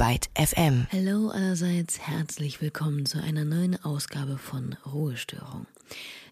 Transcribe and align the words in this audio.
Byte 0.00 0.30
FM. 0.34 0.86
Hallo 0.90 1.28
allerseits, 1.28 1.98
herzlich 1.98 2.62
willkommen 2.62 3.04
zu 3.04 3.22
einer 3.22 3.44
neuen 3.44 3.76
Ausgabe 3.84 4.38
von 4.38 4.74
Ruhestörung. 4.90 5.66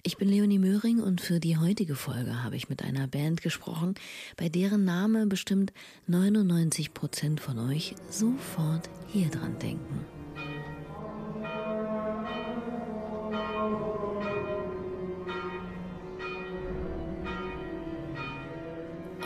Ich 0.02 0.16
bin 0.16 0.26
Leonie 0.26 0.58
Möhring 0.58 1.00
und 1.00 1.20
für 1.20 1.38
die 1.38 1.58
heutige 1.58 1.94
Folge 1.94 2.42
habe 2.42 2.56
ich 2.56 2.70
mit 2.70 2.82
einer 2.82 3.06
Band 3.06 3.42
gesprochen, 3.42 3.94
bei 4.38 4.48
deren 4.48 4.86
Name 4.86 5.26
bestimmt 5.26 5.74
99 6.06 6.94
Prozent 6.94 7.42
von 7.42 7.58
euch 7.58 7.94
sofort 8.08 8.88
hier 9.06 9.28
dran 9.28 9.58
denken. 9.58 10.06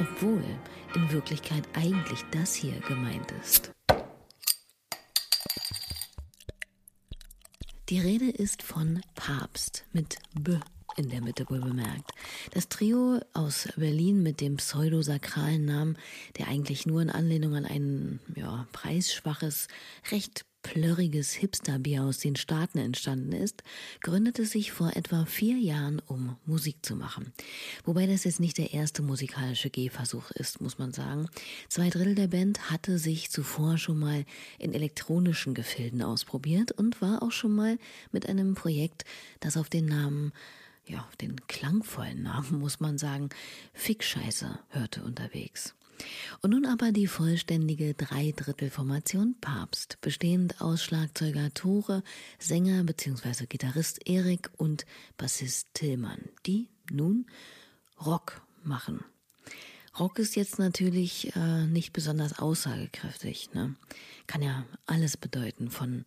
Obwohl 0.00 0.43
in 0.96 1.12
Wirklichkeit 1.12 1.62
eigentlich 1.74 2.24
das 2.32 2.56
hier 2.56 2.80
gemeint 2.80 3.32
ist. 3.40 3.72
Die 7.92 8.01
Rede 8.01 8.30
ist 8.30 8.62
von 8.62 9.02
Papst 9.14 9.84
mit 9.92 10.16
B 10.32 10.56
in 10.96 11.10
der 11.10 11.20
Mitte 11.20 11.45
wohl 11.51 11.60
bemerkt. 11.60 12.10
Das 12.52 12.70
Trio 12.70 13.20
aus 13.34 13.68
Berlin 13.77 14.23
mit 14.23 14.41
dem 14.41 14.56
pseudosakralen 14.56 15.66
Namen, 15.66 15.98
der 16.38 16.48
eigentlich 16.48 16.87
nur 16.87 17.02
in 17.02 17.10
Anlehnung 17.10 17.55
an 17.55 17.66
ein 17.66 18.18
ja, 18.34 18.66
preisschwaches, 18.73 19.68
recht 20.10 20.46
plörriges 20.62 21.33
Hipsterbier 21.33 22.05
aus 22.05 22.19
den 22.19 22.37
Staaten 22.37 22.79
entstanden 22.79 23.33
ist, 23.33 23.62
gründete 24.01 24.47
sich 24.47 24.73
vor 24.73 24.97
etwa 24.97 25.25
vier 25.25 25.57
Jahren, 25.59 26.01
um 26.07 26.37
Musik 26.47 26.77
zu 26.83 26.97
machen. 26.97 27.33
Wobei 27.85 28.07
das 28.07 28.25
jetzt 28.25 28.41
nicht 28.41 28.59
der 28.59 28.73
erste 28.73 29.02
musikalische 29.02 29.71
Gehversuch 29.71 30.30
ist, 30.33 30.61
muss 30.61 30.79
man 30.79 30.93
sagen. 30.93 31.29
Zwei 31.69 31.91
Drittel 31.91 32.15
der 32.15 32.29
Band 32.29 32.71
hatte 32.71 32.98
sich 32.98 33.30
zuvor 33.30 33.79
schon 33.79 33.98
mal 33.98 34.25
in 34.59 34.73
elektronischen 34.73 35.55
Gefilden 35.55 36.02
ausprobiert 36.02 36.73
und 36.73 37.02
war 37.02 37.23
auch 37.23 37.32
schon 37.32 37.54
mal 37.54 37.79
mit 38.13 38.29
einem 38.29 38.54
Projekt, 38.54 39.04
das 39.41 39.57
auf 39.57 39.69
den 39.69 39.87
Namen 39.87 40.32
ja, 40.85 41.09
den 41.21 41.37
klangvollen 41.47 42.23
Namen 42.23 42.59
muss 42.59 42.80
man 42.80 42.99
sagen, 42.99 43.30
Fickscheiße 43.73 44.59
hörte 44.71 45.04
unterwegs. 45.04 45.74
Und 46.40 46.51
nun 46.51 46.66
aber 46.66 46.93
die 46.93 47.07
vollständige 47.07 47.95
Dreidrittelformation 47.95 49.37
Papst, 49.40 49.98
bestehend 50.01 50.60
aus 50.60 50.82
Schlagzeuger 50.82 51.52
Tore, 51.54 52.02
Sänger 52.38 52.82
bzw. 52.85 53.46
Gitarrist 53.46 54.09
Erik 54.09 54.51
und 54.57 54.85
Bassist 55.16 55.68
Tillmann, 55.74 56.20
die 56.46 56.68
nun 56.90 57.26
Rock 58.04 58.43
machen. 58.65 59.04
Rock 59.98 60.18
ist 60.18 60.37
jetzt 60.37 60.59
natürlich 60.59 61.35
äh, 61.37 61.66
nicht 61.66 61.93
besonders 61.93 62.38
aussagekräftig. 62.38 63.52
Ne? 63.52 63.74
Kann 64.26 64.43
ja 64.43 64.65
alles 64.87 65.16
bedeuten, 65.16 65.70
von 65.70 66.06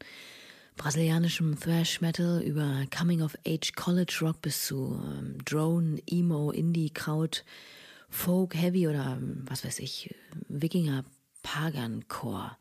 brasilianischem 0.75 1.59
Thrash 1.59 2.01
Metal 2.01 2.41
über 2.41 2.85
Coming 2.95 3.21
of 3.21 3.37
Age 3.45 3.73
College 3.75 4.17
Rock 4.21 4.41
bis 4.41 4.65
zu 4.65 4.99
ähm, 5.03 5.37
Drone, 5.45 6.01
Emo, 6.07 6.51
Indie, 6.51 6.89
Kraut, 6.89 7.45
Folk, 8.09 8.55
Heavy 8.55 8.87
oder 8.87 9.17
was 9.45 9.65
weiß 9.65 9.79
ich, 9.79 10.13
Wikinger, 10.47 11.03
Pagan 11.43 12.07
Core. 12.07 12.57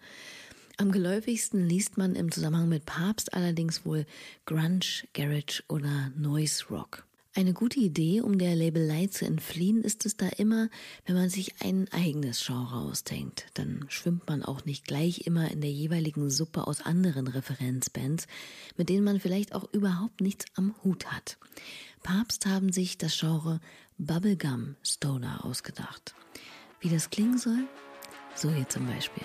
Am 0.77 0.91
geläufigsten 0.91 1.69
liest 1.69 1.99
man 1.99 2.17
im 2.17 2.33
Zusammenhang 2.33 2.69
mit 2.69 2.85
Papst 2.85 3.33
allerdings 3.33 3.87
wohl 3.87 4.07
Grunge, 4.45 5.07
Garage 5.13 5.63
oder 5.69 6.11
Noise 6.17 6.65
Rock. 6.69 7.07
Eine 7.37 7.53
gute 7.53 7.81
Idee, 7.81 8.21
um 8.21 8.39
der 8.39 8.55
Labelei 8.55 9.09
zu 9.09 9.25
entfliehen, 9.25 9.83
ist 9.83 10.07
es 10.07 10.17
da 10.17 10.29
immer, 10.29 10.69
wenn 11.05 11.17
man 11.17 11.29
sich 11.29 11.61
ein 11.61 11.89
eigenes 11.91 12.47
Genre 12.47 12.77
ausdenkt. 12.77 13.47
Dann 13.55 13.87
schwimmt 13.89 14.29
man 14.29 14.45
auch 14.45 14.65
nicht 14.65 14.87
gleich 14.87 15.27
immer 15.27 15.51
in 15.51 15.61
der 15.61 15.73
jeweiligen 15.73 16.31
Suppe 16.31 16.69
aus 16.69 16.81
anderen 16.81 17.27
Referenzbands, 17.27 18.29
mit 18.77 18.89
denen 18.89 19.03
man 19.03 19.19
vielleicht 19.19 19.53
auch 19.53 19.65
überhaupt 19.73 20.21
nichts 20.21 20.45
am 20.55 20.77
Hut 20.85 21.07
hat. 21.07 21.37
Papst 22.05 22.47
haben 22.47 22.73
sich 22.73 22.99
das 22.99 23.19
Genre 23.19 23.61
Bubblegum 23.99 24.77
Stoner 24.83 25.45
ausgedacht. 25.45 26.15
Wie 26.81 26.89
das 26.91 27.11
klingen 27.11 27.39
soll? 27.39 27.69
So 28.35 28.51
hier 28.51 28.69
zum 28.69 28.87
Beispiel. 28.87 29.23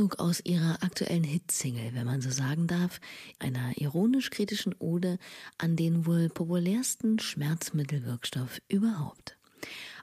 Auszug 0.00 0.18
aus 0.18 0.40
ihrer 0.44 0.82
aktuellen 0.82 1.24
Hitsingle, 1.24 1.90
wenn 1.92 2.06
man 2.06 2.22
so 2.22 2.30
sagen 2.30 2.66
darf, 2.66 3.02
einer 3.38 3.72
ironisch-kritischen 3.76 4.74
Ode 4.78 5.18
an 5.58 5.76
den 5.76 6.06
wohl 6.06 6.30
populärsten 6.30 7.18
Schmerzmittelwirkstoff 7.18 8.62
überhaupt. 8.68 9.36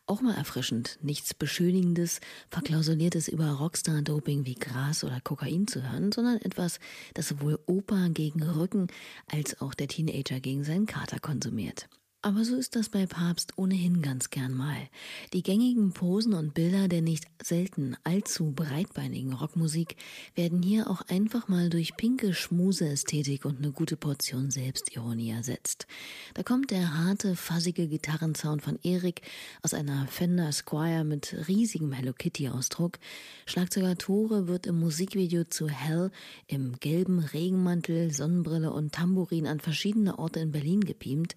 Auch 0.05 0.21
mal 0.21 0.35
erfrischend, 0.35 0.99
nichts 1.01 1.33
Beschönigendes, 1.33 2.21
Verklausuliertes 2.51 3.27
über 3.27 3.49
Rockstar-Doping 3.53 4.45
wie 4.45 4.53
Gras 4.53 5.03
oder 5.03 5.19
Kokain 5.19 5.65
zu 5.65 5.81
hören, 5.81 6.11
sondern 6.11 6.37
etwas, 6.41 6.79
das 7.15 7.29
sowohl 7.29 7.57
Opa 7.65 8.09
gegen 8.09 8.43
Rücken 8.43 8.87
als 9.25 9.59
auch 9.61 9.73
der 9.73 9.87
Teenager 9.87 10.39
gegen 10.39 10.63
seinen 10.63 10.85
Kater 10.85 11.19
konsumiert. 11.19 11.89
Aber 12.23 12.43
so 12.43 12.55
ist 12.55 12.75
das 12.75 12.89
bei 12.89 13.05
Papst 13.05 13.53
ohnehin 13.57 14.01
ganz 14.01 14.31
gern 14.31 14.51
mal. 14.51 14.89
Die 15.33 15.43
gängigen 15.43 15.93
Posen 15.93 16.33
und 16.33 16.55
Bilder 16.55 16.87
der 16.87 17.01
nicht 17.03 17.25
selten 17.43 17.95
allzu 18.03 18.51
breitbeinigen 18.51 19.33
Rockmusik 19.33 19.95
werden 20.33 20.63
hier 20.63 20.89
auch 20.89 21.03
einfach 21.09 21.47
mal 21.47 21.69
durch 21.69 21.95
pinke 21.95 22.33
Schmuse-Ästhetik 22.33 23.45
und 23.45 23.59
eine 23.59 23.71
gute 23.71 23.97
Portion 23.97 24.49
Selbstironie 24.49 25.29
ersetzt. 25.29 25.85
Da 26.33 26.41
kommt 26.41 26.71
der 26.71 26.97
harte, 26.97 27.35
fassige 27.35 27.87
Gitarrensound 27.87 28.63
von 28.63 28.79
Erik 28.81 29.21
aus 29.61 29.75
einer 29.75 30.07
Fender 30.07 30.51
Squire 30.51 31.03
mit 31.03 31.35
riesigem 31.47 31.91
Hello 31.91 32.13
Kitty-Ausdruck. 32.13 32.97
Schlagzeuger 33.45 33.95
Tore 33.95 34.47
wird 34.47 34.65
im 34.65 34.79
Musikvideo 34.79 35.43
zu 35.43 35.69
Hell 35.69 36.09
im 36.47 36.79
gelben 36.79 37.19
Regenmantel, 37.19 38.11
Sonnenbrille 38.11 38.73
und 38.73 38.93
Tambourin 38.93 39.45
an 39.45 39.59
verschiedene 39.59 40.17
Orte 40.17 40.39
in 40.39 40.51
Berlin 40.51 40.81
gebeamt. 40.81 41.35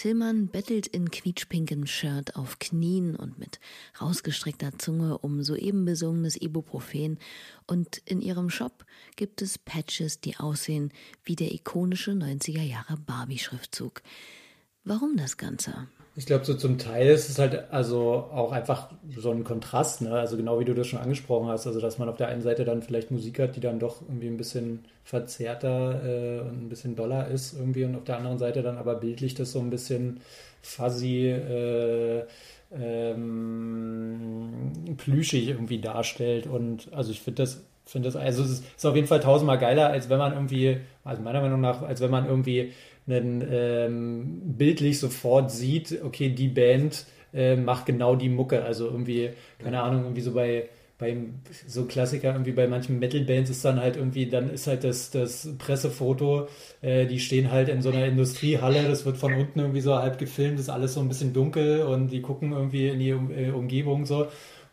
Tillmann 0.00 0.48
bettelt 0.48 0.86
in 0.86 1.10
quietschpinkem 1.10 1.84
Shirt 1.84 2.34
auf 2.34 2.58
Knien 2.58 3.16
und 3.16 3.38
mit 3.38 3.60
rausgestreckter 4.00 4.78
Zunge 4.78 5.18
um 5.18 5.42
soeben 5.42 5.84
besungenes 5.84 6.40
Ibuprofen 6.40 7.18
und 7.66 7.98
in 8.06 8.22
ihrem 8.22 8.48
Shop 8.48 8.86
gibt 9.16 9.42
es 9.42 9.58
Patches, 9.58 10.18
die 10.18 10.38
aussehen 10.38 10.90
wie 11.22 11.36
der 11.36 11.52
ikonische 11.52 12.12
90er 12.12 12.62
Jahre 12.62 12.96
Barbie-Schriftzug. 12.96 14.00
Warum 14.84 15.16
das 15.16 15.36
Ganze? 15.36 15.88
Ich 16.16 16.26
glaube, 16.26 16.44
so 16.44 16.54
zum 16.54 16.76
Teil 16.76 17.08
ist 17.08 17.30
es 17.30 17.38
halt 17.38 17.72
also 17.72 18.28
auch 18.32 18.52
einfach 18.52 18.90
so 19.16 19.30
ein 19.30 19.44
Kontrast, 19.44 20.02
ne? 20.02 20.12
Also 20.12 20.36
genau 20.36 20.58
wie 20.58 20.64
du 20.64 20.74
das 20.74 20.88
schon 20.88 20.98
angesprochen 20.98 21.48
hast, 21.48 21.66
also 21.66 21.80
dass 21.80 21.98
man 21.98 22.08
auf 22.08 22.16
der 22.16 22.28
einen 22.28 22.42
Seite 22.42 22.64
dann 22.64 22.82
vielleicht 22.82 23.10
Musik 23.10 23.38
hat, 23.38 23.56
die 23.56 23.60
dann 23.60 23.78
doch 23.78 24.02
irgendwie 24.02 24.26
ein 24.26 24.36
bisschen 24.36 24.84
verzerrter 25.04 26.02
äh, 26.04 26.40
und 26.40 26.64
ein 26.64 26.68
bisschen 26.68 26.96
doller 26.96 27.28
ist 27.28 27.54
irgendwie 27.54 27.84
und 27.84 27.94
auf 27.94 28.04
der 28.04 28.16
anderen 28.16 28.38
Seite 28.38 28.62
dann 28.62 28.76
aber 28.76 28.96
bildlich 28.96 29.34
das 29.34 29.52
so 29.52 29.60
ein 29.60 29.70
bisschen 29.70 30.20
fuzzy, 30.62 31.28
äh, 31.28 32.24
ähm, 32.72 34.72
plüschig 34.96 35.48
irgendwie 35.48 35.80
darstellt 35.80 36.46
und 36.46 36.92
also 36.92 37.10
ich 37.10 37.20
finde 37.20 37.42
das 37.42 37.64
finde 37.84 38.08
das 38.08 38.16
also 38.16 38.44
es 38.44 38.60
ist 38.60 38.86
auf 38.86 38.94
jeden 38.94 39.08
Fall 39.08 39.20
tausendmal 39.20 39.58
geiler 39.58 39.88
als 39.88 40.08
wenn 40.08 40.18
man 40.18 40.32
irgendwie 40.32 40.78
also 41.02 41.22
meiner 41.22 41.40
Meinung 41.40 41.60
nach 41.60 41.82
als 41.82 42.00
wenn 42.00 42.10
man 42.10 42.26
irgendwie 42.26 42.72
einen, 43.06 43.44
ähm, 43.50 44.40
bildlich 44.56 44.98
sofort 44.98 45.50
sieht, 45.50 46.02
okay, 46.02 46.30
die 46.30 46.48
Band 46.48 47.06
äh, 47.34 47.56
macht 47.56 47.86
genau 47.86 48.16
die 48.16 48.28
Mucke. 48.28 48.62
Also 48.64 48.86
irgendwie, 48.86 49.30
keine 49.58 49.82
Ahnung, 49.82 50.02
irgendwie 50.04 50.22
so 50.22 50.32
bei 50.32 50.68
beim 51.00 51.40
so 51.66 51.86
Klassiker 51.86 52.32
irgendwie 52.32 52.52
bei 52.52 52.68
manchen 52.68 52.98
Metal-Bands 52.98 53.50
ist 53.50 53.64
dann 53.64 53.80
halt 53.80 53.96
irgendwie, 53.96 54.26
dann 54.26 54.50
ist 54.50 54.66
halt 54.66 54.84
das, 54.84 55.10
das 55.10 55.48
Pressefoto, 55.58 56.48
äh, 56.82 57.06
die 57.06 57.18
stehen 57.18 57.50
halt 57.50 57.68
in 57.68 57.82
so 57.82 57.88
einer 57.90 58.04
Industriehalle, 58.04 58.86
das 58.86 59.06
wird 59.06 59.16
von 59.16 59.32
unten 59.32 59.58
irgendwie 59.58 59.80
so 59.80 59.96
halb 59.96 60.18
gefilmt, 60.18 60.60
ist 60.60 60.68
alles 60.68 60.94
so 60.94 61.00
ein 61.00 61.08
bisschen 61.08 61.32
dunkel 61.32 61.82
und 61.82 62.08
die 62.08 62.20
gucken 62.20 62.52
irgendwie 62.52 62.88
in 62.88 62.98
die 63.00 63.12
um, 63.12 63.30
äh, 63.30 63.50
Umgebung 63.50 64.04
so. 64.04 64.28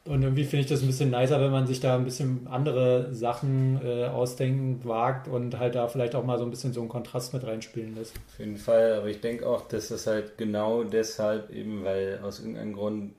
Und 0.08 0.24
irgendwie 0.24 0.46
finde 0.46 0.64
ich 0.64 0.70
das 0.70 0.82
ein 0.82 0.88
bisschen 0.88 1.12
nicer, 1.12 1.42
wenn 1.42 1.52
man 1.52 1.68
sich 1.68 1.80
da 1.80 1.96
ein 1.96 2.06
bisschen 2.06 2.48
andere 2.48 3.14
Sachen 3.14 3.80
äh, 3.84 4.06
ausdenken 4.06 4.80
wagt 4.84 5.28
und 5.28 5.60
halt 5.60 5.76
da 5.76 5.88
vielleicht 5.88 6.16
auch 6.16 6.24
mal 6.24 6.38
so 6.38 6.46
ein 6.46 6.50
bisschen 6.50 6.74
so 6.74 6.80
einen 6.80 6.90
Kontrast 6.90 7.34
mit 7.34 7.46
reinspielen 7.46 7.96
lässt. 7.96 8.16
Auf 8.16 8.40
jeden 8.40 8.58
Fall, 8.58 8.94
aber 8.94 9.08
ich 9.08 9.22
denke 9.22 9.48
auch, 9.48 9.68
dass 9.68 9.90
das 9.90 10.08
halt 10.08 10.38
genau 10.38 10.84
deshalb 10.84 11.52
eben, 11.52 11.84
weil 11.84 12.20
aus 12.24 12.40
irgendeinem 12.40 12.74
Grund 12.74 13.14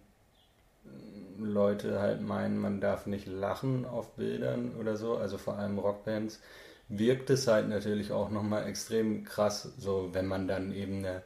Leute 1.39 2.01
halt 2.01 2.21
meinen, 2.21 2.59
man 2.59 2.81
darf 2.81 3.07
nicht 3.07 3.27
lachen 3.27 3.85
auf 3.85 4.15
Bildern 4.17 4.73
oder 4.81 4.97
so, 4.97 5.17
also 5.17 5.39
vor 5.39 5.57
allem 5.57 5.79
Rockbands, 5.79 6.41
wirkt 6.89 7.31
es 7.31 7.47
halt 7.47 7.69
natürlich 7.69 8.13
auch 8.13 8.31
nochmal 8.31 8.67
extrem 8.67 9.25
krass, 9.25 9.73
so 9.79 10.09
wenn 10.13 10.27
man 10.27 10.49
dann 10.49 10.75
eben 10.75 10.99
eine 10.99 11.23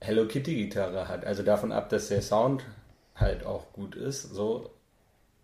Hello 0.00 0.26
Kitty 0.26 0.54
Gitarre 0.54 1.08
hat. 1.08 1.26
Also 1.26 1.42
davon 1.42 1.72
ab, 1.72 1.90
dass 1.90 2.08
der 2.08 2.22
Sound 2.22 2.64
halt 3.20 3.44
auch 3.44 3.72
gut 3.72 3.94
ist, 3.94 4.22
so 4.22 4.70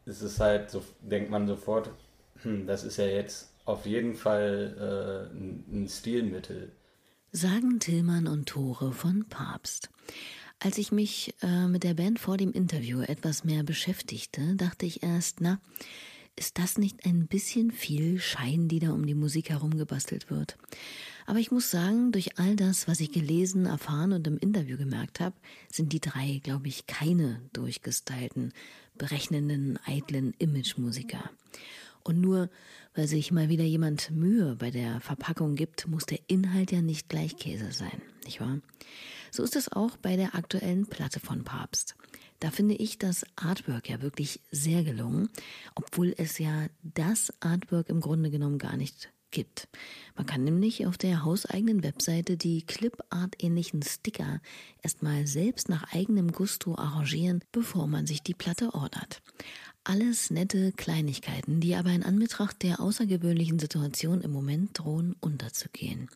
ist 0.05 0.23
es 0.23 0.41
halt, 0.41 0.71
so 0.71 0.83
denkt 1.01 1.31
man 1.31 1.47
sofort, 1.47 1.91
hm, 2.43 2.67
das 2.67 2.85
ist 2.85 2.97
ja 2.97 3.07
jetzt 3.07 3.51
auf 3.65 3.87
jeden 3.87 4.15
Fall 4.15 5.31
äh, 5.33 5.75
ein 5.75 5.89
Stilmittel. 5.89 6.73
Sagen 7.33 7.81
Tillmann 7.81 8.29
und 8.29 8.47
Tore 8.49 8.93
von 8.93 9.29
Papst. 9.29 9.91
Als 10.59 10.79
ich 10.79 10.91
mich 10.91 11.35
äh, 11.43 11.67
mit 11.67 11.85
der 11.85 11.95
Band 11.95 12.19
vor 12.19 12.37
dem 12.37 12.53
Interview 12.53 13.01
etwas 13.01 13.45
mehr 13.45 13.63
beschäftigte, 13.63 14.55
dachte 14.57 14.87
ich 14.87 15.03
erst, 15.03 15.41
na, 15.41 15.61
ist 16.37 16.59
das 16.59 16.79
nicht 16.79 17.05
ein 17.05 17.27
bisschen 17.27 17.73
viel 17.73 18.21
Schein, 18.21 18.69
die 18.69 18.79
da 18.79 18.91
um 18.91 19.05
die 19.05 19.15
Musik 19.15 19.51
herum 19.51 19.77
gebastelt 19.77 20.31
wird? 20.31 20.57
Aber 21.27 21.39
ich 21.41 21.51
muss 21.51 21.71
sagen, 21.71 22.13
durch 22.13 22.39
all 22.39 22.57
das, 22.57 22.87
was 22.87 23.01
ich 23.01 23.13
gelesen, 23.13 23.67
erfahren 23.67 24.13
und 24.13 24.27
im 24.27 24.39
Interview 24.39 24.77
gemerkt 24.77 25.21
habe, 25.21 25.35
sind 25.71 25.93
die 25.93 26.01
drei, 26.01 26.41
glaube 26.43 26.69
ich, 26.69 26.87
keine 26.87 27.43
durchgestylten, 27.53 28.53
berechnenden, 28.97 29.79
eitlen 29.87 30.35
Image-Musiker. 30.39 31.31
Und 32.05 32.21
nur 32.21 32.49
weil 32.95 33.09
sich 33.09 33.31
mal 33.31 33.49
wieder 33.49 33.65
jemand 33.65 34.11
Mühe 34.11 34.57
bei 34.57 34.71
der 34.71 35.01
Verpackung 35.01 35.55
gibt, 35.55 35.87
muss 35.87 36.07
der 36.07 36.19
Inhalt 36.29 36.73
ja 36.73 36.81
nicht 36.81 37.09
gleich 37.09 37.37
Käse 37.37 37.71
sein, 37.73 38.01
nicht 38.25 38.41
wahr? 38.41 38.61
So 39.31 39.43
ist 39.43 39.55
es 39.55 39.71
auch 39.71 39.97
bei 39.99 40.17
der 40.17 40.35
aktuellen 40.35 40.87
Platte 40.87 41.21
von 41.21 41.45
Papst. 41.45 41.95
Da 42.41 42.51
finde 42.51 42.75
ich 42.75 42.99
das 42.99 43.27
Artwork 43.37 43.89
ja 43.89 44.01
wirklich 44.01 44.41
sehr 44.51 44.83
gelungen, 44.83 45.29
obwohl 45.75 46.15
es 46.17 46.39
ja 46.39 46.69
das 46.83 47.33
Artwork 47.41 47.89
im 47.91 48.01
Grunde 48.01 48.31
genommen 48.31 48.59
gar 48.59 48.77
nicht 48.77 49.11
gibt. 49.31 49.69
Man 50.15 50.27
kann 50.27 50.45
nämlich 50.45 50.87
auf 50.87 50.99
der 50.99 51.25
hauseigenen 51.25 51.83
Webseite 51.83 52.37
die 52.37 52.63
Clipart-ähnlichen 52.63 53.83
Sticker 53.83 54.41
erstmal 54.83 55.27
selbst 55.27 55.69
nach 55.69 55.93
eigenem 55.93 56.33
Gusto 56.33 56.77
arrangieren, 56.77 57.43
bevor 57.53 57.87
man 57.87 58.07
sich 58.07 58.23
die 58.23 58.35
Platte 58.35 58.75
ordert. 58.75 59.23
Alles 59.85 60.31
nette 60.31 60.73
Kleinigkeiten, 60.73 61.61
die 61.61 61.77
aber 61.77 61.91
in 61.91 62.03
Anbetracht 62.03 62.63
der 62.63 62.81
außergewöhnlichen 62.81 63.59
Situation 63.59 64.21
im 64.21 64.33
Moment 64.33 64.79
drohen 64.79 65.15
unterzugehen. 65.21 66.09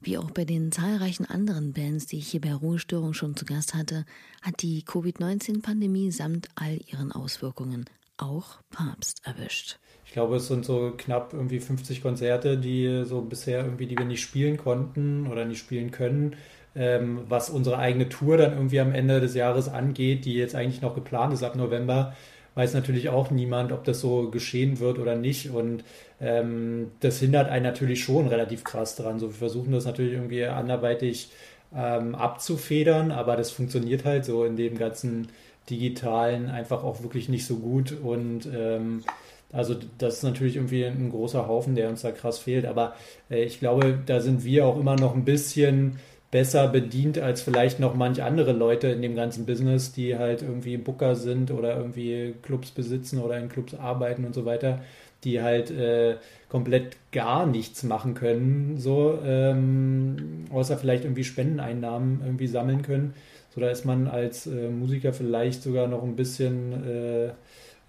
Wie 0.00 0.16
auch 0.16 0.30
bei 0.30 0.46
den 0.46 0.72
zahlreichen 0.72 1.26
anderen 1.26 1.74
Bands, 1.74 2.06
die 2.06 2.18
ich 2.18 2.28
hier 2.28 2.40
bei 2.40 2.54
Ruhestörung 2.54 3.12
schon 3.12 3.36
zu 3.36 3.44
Gast 3.44 3.74
hatte, 3.74 4.06
hat 4.40 4.62
die 4.62 4.82
Covid-19-Pandemie 4.82 6.10
samt 6.10 6.48
all 6.54 6.80
ihren 6.86 7.12
Auswirkungen 7.12 7.84
auch 8.16 8.62
Papst 8.70 9.20
erwischt. 9.24 9.78
Ich 10.10 10.14
glaube, 10.14 10.34
es 10.38 10.48
sind 10.48 10.64
so 10.64 10.92
knapp 10.98 11.34
irgendwie 11.34 11.60
50 11.60 12.02
Konzerte, 12.02 12.58
die 12.58 13.04
so 13.04 13.20
bisher 13.20 13.60
irgendwie, 13.60 13.86
die 13.86 13.96
wir 13.96 14.04
nicht 14.04 14.20
spielen 14.20 14.56
konnten 14.56 15.28
oder 15.28 15.44
nicht 15.44 15.60
spielen 15.60 15.92
können. 15.92 16.34
Ähm, 16.74 17.20
was 17.28 17.48
unsere 17.48 17.78
eigene 17.78 18.08
Tour 18.08 18.36
dann 18.36 18.54
irgendwie 18.54 18.80
am 18.80 18.92
Ende 18.92 19.20
des 19.20 19.36
Jahres 19.36 19.68
angeht, 19.68 20.24
die 20.24 20.34
jetzt 20.34 20.56
eigentlich 20.56 20.82
noch 20.82 20.96
geplant 20.96 21.32
ist 21.32 21.44
ab 21.44 21.54
November, 21.54 22.16
weiß 22.56 22.74
natürlich 22.74 23.08
auch 23.08 23.30
niemand, 23.30 23.70
ob 23.70 23.84
das 23.84 24.00
so 24.00 24.30
geschehen 24.30 24.80
wird 24.80 24.98
oder 24.98 25.14
nicht. 25.14 25.50
Und 25.50 25.84
ähm, 26.20 26.90
das 26.98 27.20
hindert 27.20 27.48
einen 27.48 27.62
natürlich 27.62 28.02
schon 28.02 28.26
relativ 28.26 28.64
krass 28.64 28.96
dran. 28.96 29.20
So, 29.20 29.28
wir 29.28 29.34
versuchen 29.34 29.70
das 29.70 29.84
natürlich 29.84 30.14
irgendwie 30.14 30.44
anderweitig 30.44 31.30
ähm, 31.72 32.16
abzufedern, 32.16 33.12
aber 33.12 33.36
das 33.36 33.52
funktioniert 33.52 34.04
halt 34.04 34.24
so 34.24 34.44
in 34.44 34.56
dem 34.56 34.76
ganzen 34.76 35.28
digitalen 35.70 36.50
einfach 36.50 36.82
auch 36.82 37.04
wirklich 37.04 37.28
nicht 37.28 37.46
so 37.46 37.58
gut. 37.58 37.92
Und 37.92 38.48
ähm, 38.52 39.04
also 39.52 39.74
das 39.98 40.18
ist 40.18 40.22
natürlich 40.22 40.56
irgendwie 40.56 40.84
ein 40.84 41.10
großer 41.10 41.46
Haufen, 41.48 41.74
der 41.74 41.88
uns 41.88 42.02
da 42.02 42.12
krass 42.12 42.38
fehlt. 42.38 42.66
Aber 42.66 42.94
äh, 43.30 43.44
ich 43.44 43.58
glaube, 43.58 43.98
da 44.06 44.20
sind 44.20 44.44
wir 44.44 44.66
auch 44.66 44.78
immer 44.78 44.96
noch 44.96 45.14
ein 45.14 45.24
bisschen 45.24 45.98
besser 46.30 46.68
bedient 46.68 47.18
als 47.18 47.42
vielleicht 47.42 47.80
noch 47.80 47.94
manch 47.94 48.22
andere 48.22 48.52
Leute 48.52 48.88
in 48.88 49.02
dem 49.02 49.16
ganzen 49.16 49.46
Business, 49.46 49.92
die 49.92 50.16
halt 50.16 50.42
irgendwie 50.42 50.76
Booker 50.76 51.16
sind 51.16 51.50
oder 51.50 51.76
irgendwie 51.76 52.34
Clubs 52.42 52.70
besitzen 52.70 53.18
oder 53.20 53.36
in 53.38 53.48
Clubs 53.48 53.74
arbeiten 53.74 54.24
und 54.24 54.34
so 54.34 54.44
weiter, 54.44 54.80
die 55.24 55.42
halt 55.42 55.70
äh, 55.72 56.16
komplett 56.48 56.96
gar 57.10 57.46
nichts 57.46 57.82
machen 57.82 58.14
können, 58.14 58.78
so 58.78 59.18
ähm, 59.24 60.44
außer 60.52 60.78
vielleicht 60.78 61.04
irgendwie 61.04 61.24
Spendeneinnahmen 61.24 62.20
irgendwie 62.24 62.46
sammeln 62.46 62.82
können. 62.82 63.14
So 63.52 63.60
da 63.60 63.68
ist 63.68 63.84
man 63.84 64.06
als 64.06 64.46
äh, 64.46 64.68
Musiker 64.68 65.12
vielleicht 65.12 65.62
sogar 65.62 65.88
noch 65.88 66.04
ein 66.04 66.14
bisschen 66.14 66.72
äh, 66.86 67.30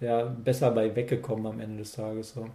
ja, 0.02 0.24
besser 0.24 0.70
bei 0.70 0.94
weggekommen 0.94 1.46
am 1.46 1.60
Ende 1.60 1.78
des 1.78 1.92
Tages. 1.92 2.34
So. 2.34 2.48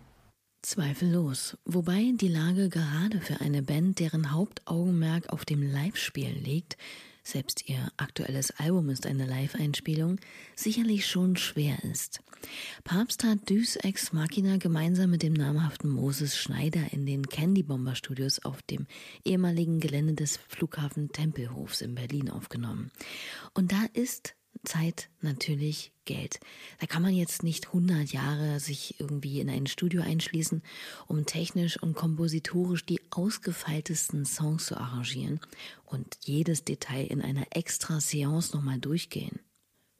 Zweifellos. 0.62 1.58
Wobei 1.66 2.12
die 2.16 2.28
Lage 2.28 2.70
gerade 2.70 3.22
für 3.22 3.42
eine 3.42 3.64
Band, 3.64 4.00
deren 4.00 4.32
Hauptaugenmerk 4.32 5.30
auf 5.30 5.46
dem 5.46 5.62
Live-Spielen 5.62 6.44
liegt, 6.44 6.78
selbst 7.28 7.68
ihr 7.68 7.92
aktuelles 7.98 8.52
Album 8.58 8.90
ist 8.90 9.06
eine 9.06 9.26
Live-Einspielung, 9.26 10.18
sicherlich 10.56 11.06
schon 11.06 11.36
schwer 11.36 11.84
ist. 11.84 12.22
Papst 12.86 13.26
hat 13.26 13.50
Düs 13.50 13.76
Ex 13.76 14.14
Machina 14.14 14.56
gemeinsam 14.56 15.10
mit 15.10 15.24
dem 15.24 15.34
namhaften 15.34 15.90
Moses 15.90 16.38
Schneider 16.38 16.82
in 16.92 17.06
den 17.06 17.28
Candy 17.28 17.64
Bomber 17.64 17.96
Studios 17.96 18.46
auf 18.46 18.62
dem 18.62 18.88
ehemaligen 19.26 19.82
Gelände 19.82 20.14
des 20.14 20.38
Flughafen 20.48 21.12
Tempelhofs 21.12 21.82
in 21.82 21.96
Berlin 21.96 22.30
aufgenommen. 22.30 22.92
Und 23.54 23.74
da 23.74 23.84
ist 23.92 24.37
Zeit 24.64 25.10
natürlich 25.22 25.92
Geld. 26.06 26.40
Da 26.80 26.88
kann 26.88 27.02
man 27.02 27.14
jetzt 27.14 27.44
nicht 27.44 27.68
100 27.68 28.12
Jahre 28.12 28.60
sich 28.60 29.00
irgendwie 29.00 29.40
in 29.40 29.50
ein 29.50 29.68
Studio 29.68 30.02
einschließen, 30.02 30.64
um 31.08 31.26
technisch 31.26 31.82
und 31.82 31.96
kompositorisch 31.96 32.86
die 32.86 33.02
ausgefeiltesten 33.12 34.26
Songs 34.26 34.68
zu 34.68 34.78
arrangieren 34.78 35.40
und 35.86 36.18
jedes 36.24 36.64
Detail 36.64 37.06
in 37.06 37.22
einer 37.22 37.46
extra 37.52 38.00
Seance 38.00 38.56
nochmal 38.56 38.80
durchgehen. 38.80 39.40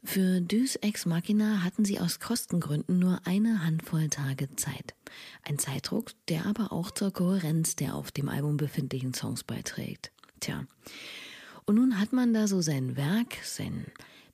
Für 0.04 0.40
Düs 0.40 0.78
Ex 0.78 1.06
Machina 1.06 1.64
hatten 1.64 1.84
sie 1.84 2.00
aus 2.00 2.20
Kostengründen 2.20 2.98
nur 2.98 3.20
eine 3.26 3.66
Handvoll 3.66 4.08
Tage 4.08 4.56
Zeit. 4.56 4.96
Ein 5.44 5.60
Zeitdruck, 5.60 6.12
der 6.30 6.46
aber 6.46 6.72
auch 6.72 6.92
zur 6.92 7.12
Kohärenz 7.12 7.76
der 7.76 7.96
auf 7.96 8.12
dem 8.12 8.30
Album 8.30 8.58
befindlichen 8.58 9.14
Songs 9.14 9.44
beiträgt. 9.44 10.12
Tja. 10.40 10.66
Und 11.66 11.76
nun 11.76 12.00
hat 12.00 12.14
man 12.14 12.34
da 12.34 12.48
so 12.48 12.62
sein 12.62 12.96
Werk, 12.96 13.36
sein 13.44 13.88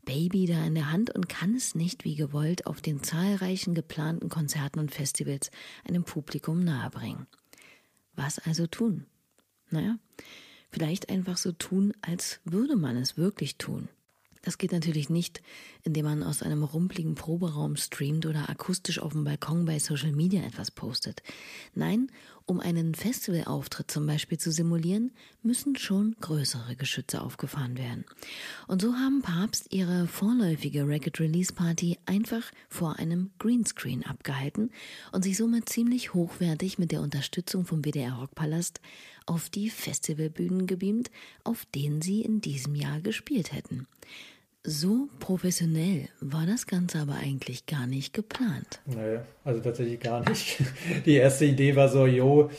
Baby 0.06 0.46
da 0.46 0.66
in 0.66 0.76
der 0.76 0.92
Hand 0.92 1.10
und 1.10 1.30
kann 1.30 1.56
es 1.56 1.76
nicht 1.76 2.04
wie 2.04 2.16
gewollt 2.16 2.68
auf 2.68 2.82
den 2.82 3.04
zahlreichen 3.04 3.74
geplanten 3.74 4.30
Konzerten 4.30 4.80
und 4.80 4.92
Festivals 4.92 5.52
einem 5.88 6.04
Publikum 6.04 6.64
nahebringen. 6.64 7.28
Was 8.16 8.40
also 8.40 8.68
tun? 8.68 9.06
Naja, 9.70 9.98
vielleicht 10.70 11.10
einfach 11.10 11.38
so 11.38 11.52
tun, 11.52 11.94
als 12.02 12.40
würde 12.44 12.76
man 12.76 12.98
es 12.98 13.18
wirklich 13.18 13.58
tun. 13.58 13.90
Das 14.44 14.58
geht 14.58 14.74
natürlich 14.74 15.10
nicht, 15.10 15.42
indem 15.84 16.04
man 16.04 16.22
aus 16.22 16.44
einem 16.44 16.64
rumpligen 16.64 17.16
Proberaum 17.16 17.78
streamt 17.78 18.26
oder 18.26 18.50
akustisch 18.50 19.00
auf 19.00 19.14
dem 19.14 19.24
Balkon 19.24 19.64
bei 19.64 19.80
Social 19.80 20.12
Media 20.12 20.44
etwas 20.44 20.70
postet. 20.70 21.24
Nein, 21.74 22.12
um 22.46 22.60
einen 22.60 22.96
Festivalauftritt 22.96 23.90
zum 23.90 24.06
Beispiel 24.06 24.38
zu 24.38 24.52
simulieren, 24.52 25.12
müssen 25.42 25.76
schon 25.76 26.16
größere 26.20 26.76
Geschütze 26.76 27.22
aufgefahren 27.22 27.78
werden. 27.78 28.06
Und 28.68 28.82
so 28.82 28.94
haben 28.94 29.22
Papst 29.22 29.74
ihre 29.74 30.08
vorläufige 30.08 30.88
Record 30.88 31.20
Release 31.20 31.54
Party 31.54 31.98
einfach 32.06 32.44
vor 32.70 33.00
einem 33.00 33.32
Greenscreen 33.40 34.06
abgehalten 34.06 34.72
und 35.12 35.24
sich 35.24 35.38
somit 35.38 35.70
ziemlich 35.70 36.14
hochwertig 36.14 36.78
mit 36.78 36.92
der 36.92 37.02
Unterstützung 37.02 37.66
vom 37.66 37.84
WDR 37.84 38.14
Rockpalast 38.14 38.82
auf 39.26 39.50
die 39.50 39.70
Festivalbühnen 39.70 40.68
gebeamt, 40.68 41.12
auf 41.44 41.66
denen 41.74 42.02
sie 42.02 42.22
in 42.22 42.42
diesem 42.42 42.76
Jahr 42.76 43.00
gespielt 43.00 43.54
hätten. 43.54 43.88
So 44.66 45.10
professionell 45.20 46.08
war 46.22 46.46
das 46.46 46.68
Ganze 46.68 47.00
aber 47.00 47.16
eigentlich 47.16 47.66
gar 47.66 47.86
nicht 47.86 48.14
geplant. 48.14 48.80
Naja, 48.86 49.26
also 49.44 49.60
tatsächlich 49.60 50.00
gar 50.00 50.28
nicht. 50.28 50.62
Die 51.06 51.16
erste 51.16 51.44
Idee 51.46 51.76
war 51.76 51.90
so, 51.90 52.06
jo, 52.06 52.50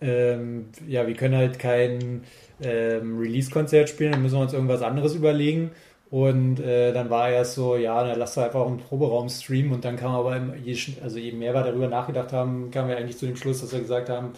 ähm, 0.00 0.66
ja, 0.86 1.04
wir 1.08 1.14
können 1.14 1.34
halt 1.34 1.58
kein 1.58 2.22
ähm, 2.60 3.18
Release-Konzert 3.18 3.88
spielen, 3.88 4.12
dann 4.12 4.22
müssen 4.22 4.36
wir 4.36 4.42
uns 4.42 4.52
irgendwas 4.52 4.82
anderes 4.82 5.16
überlegen. 5.16 5.72
Und 6.10 6.60
äh, 6.60 6.92
dann 6.92 7.10
war 7.10 7.28
erst 7.28 7.54
so, 7.54 7.76
ja, 7.76 8.02
dann 8.06 8.18
lass 8.18 8.34
doch 8.34 8.44
einfach 8.44 8.60
auch 8.60 8.68
einen 8.68 8.78
Proberaum 8.78 9.28
streamen. 9.28 9.72
Und 9.72 9.84
dann 9.84 9.96
kam 9.96 10.12
aber, 10.12 10.54
je, 10.64 10.78
also 11.02 11.18
je 11.18 11.32
mehr 11.32 11.54
wir 11.54 11.64
darüber 11.64 11.88
nachgedacht 11.88 12.32
haben, 12.32 12.70
kamen 12.70 12.88
wir 12.88 12.96
eigentlich 12.96 13.18
zu 13.18 13.26
dem 13.26 13.36
Schluss, 13.36 13.60
dass 13.60 13.72
wir 13.72 13.80
gesagt 13.80 14.08
haben, 14.08 14.32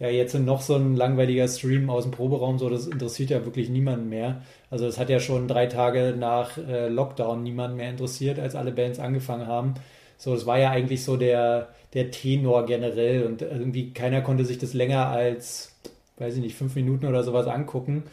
ja, 0.00 0.08
jetzt 0.08 0.34
noch 0.34 0.62
so 0.62 0.76
ein 0.76 0.96
langweiliger 0.96 1.46
Stream 1.46 1.90
aus 1.90 2.04
dem 2.04 2.10
Proberaum, 2.10 2.58
so, 2.58 2.70
das 2.70 2.86
interessiert 2.86 3.28
ja 3.28 3.44
wirklich 3.44 3.68
niemanden 3.68 4.08
mehr. 4.08 4.40
Also 4.70 4.86
es 4.86 4.98
hat 4.98 5.10
ja 5.10 5.20
schon 5.20 5.46
drei 5.46 5.66
Tage 5.66 6.14
nach 6.18 6.56
äh, 6.56 6.88
Lockdown 6.88 7.42
niemanden 7.42 7.76
mehr 7.76 7.90
interessiert, 7.90 8.38
als 8.38 8.54
alle 8.54 8.72
Bands 8.72 8.98
angefangen 8.98 9.46
haben. 9.46 9.74
So, 10.16 10.34
das 10.34 10.46
war 10.46 10.58
ja 10.58 10.70
eigentlich 10.70 11.04
so 11.04 11.18
der, 11.18 11.68
der 11.92 12.10
Tenor 12.10 12.64
generell 12.64 13.26
und 13.26 13.42
irgendwie 13.42 13.92
keiner 13.92 14.22
konnte 14.22 14.46
sich 14.46 14.56
das 14.56 14.72
länger 14.72 15.06
als, 15.08 15.76
weiß 16.16 16.36
ich 16.36 16.40
nicht, 16.40 16.56
fünf 16.56 16.74
Minuten 16.74 17.06
oder 17.06 17.22
sowas 17.22 17.46
angucken. 17.46 18.04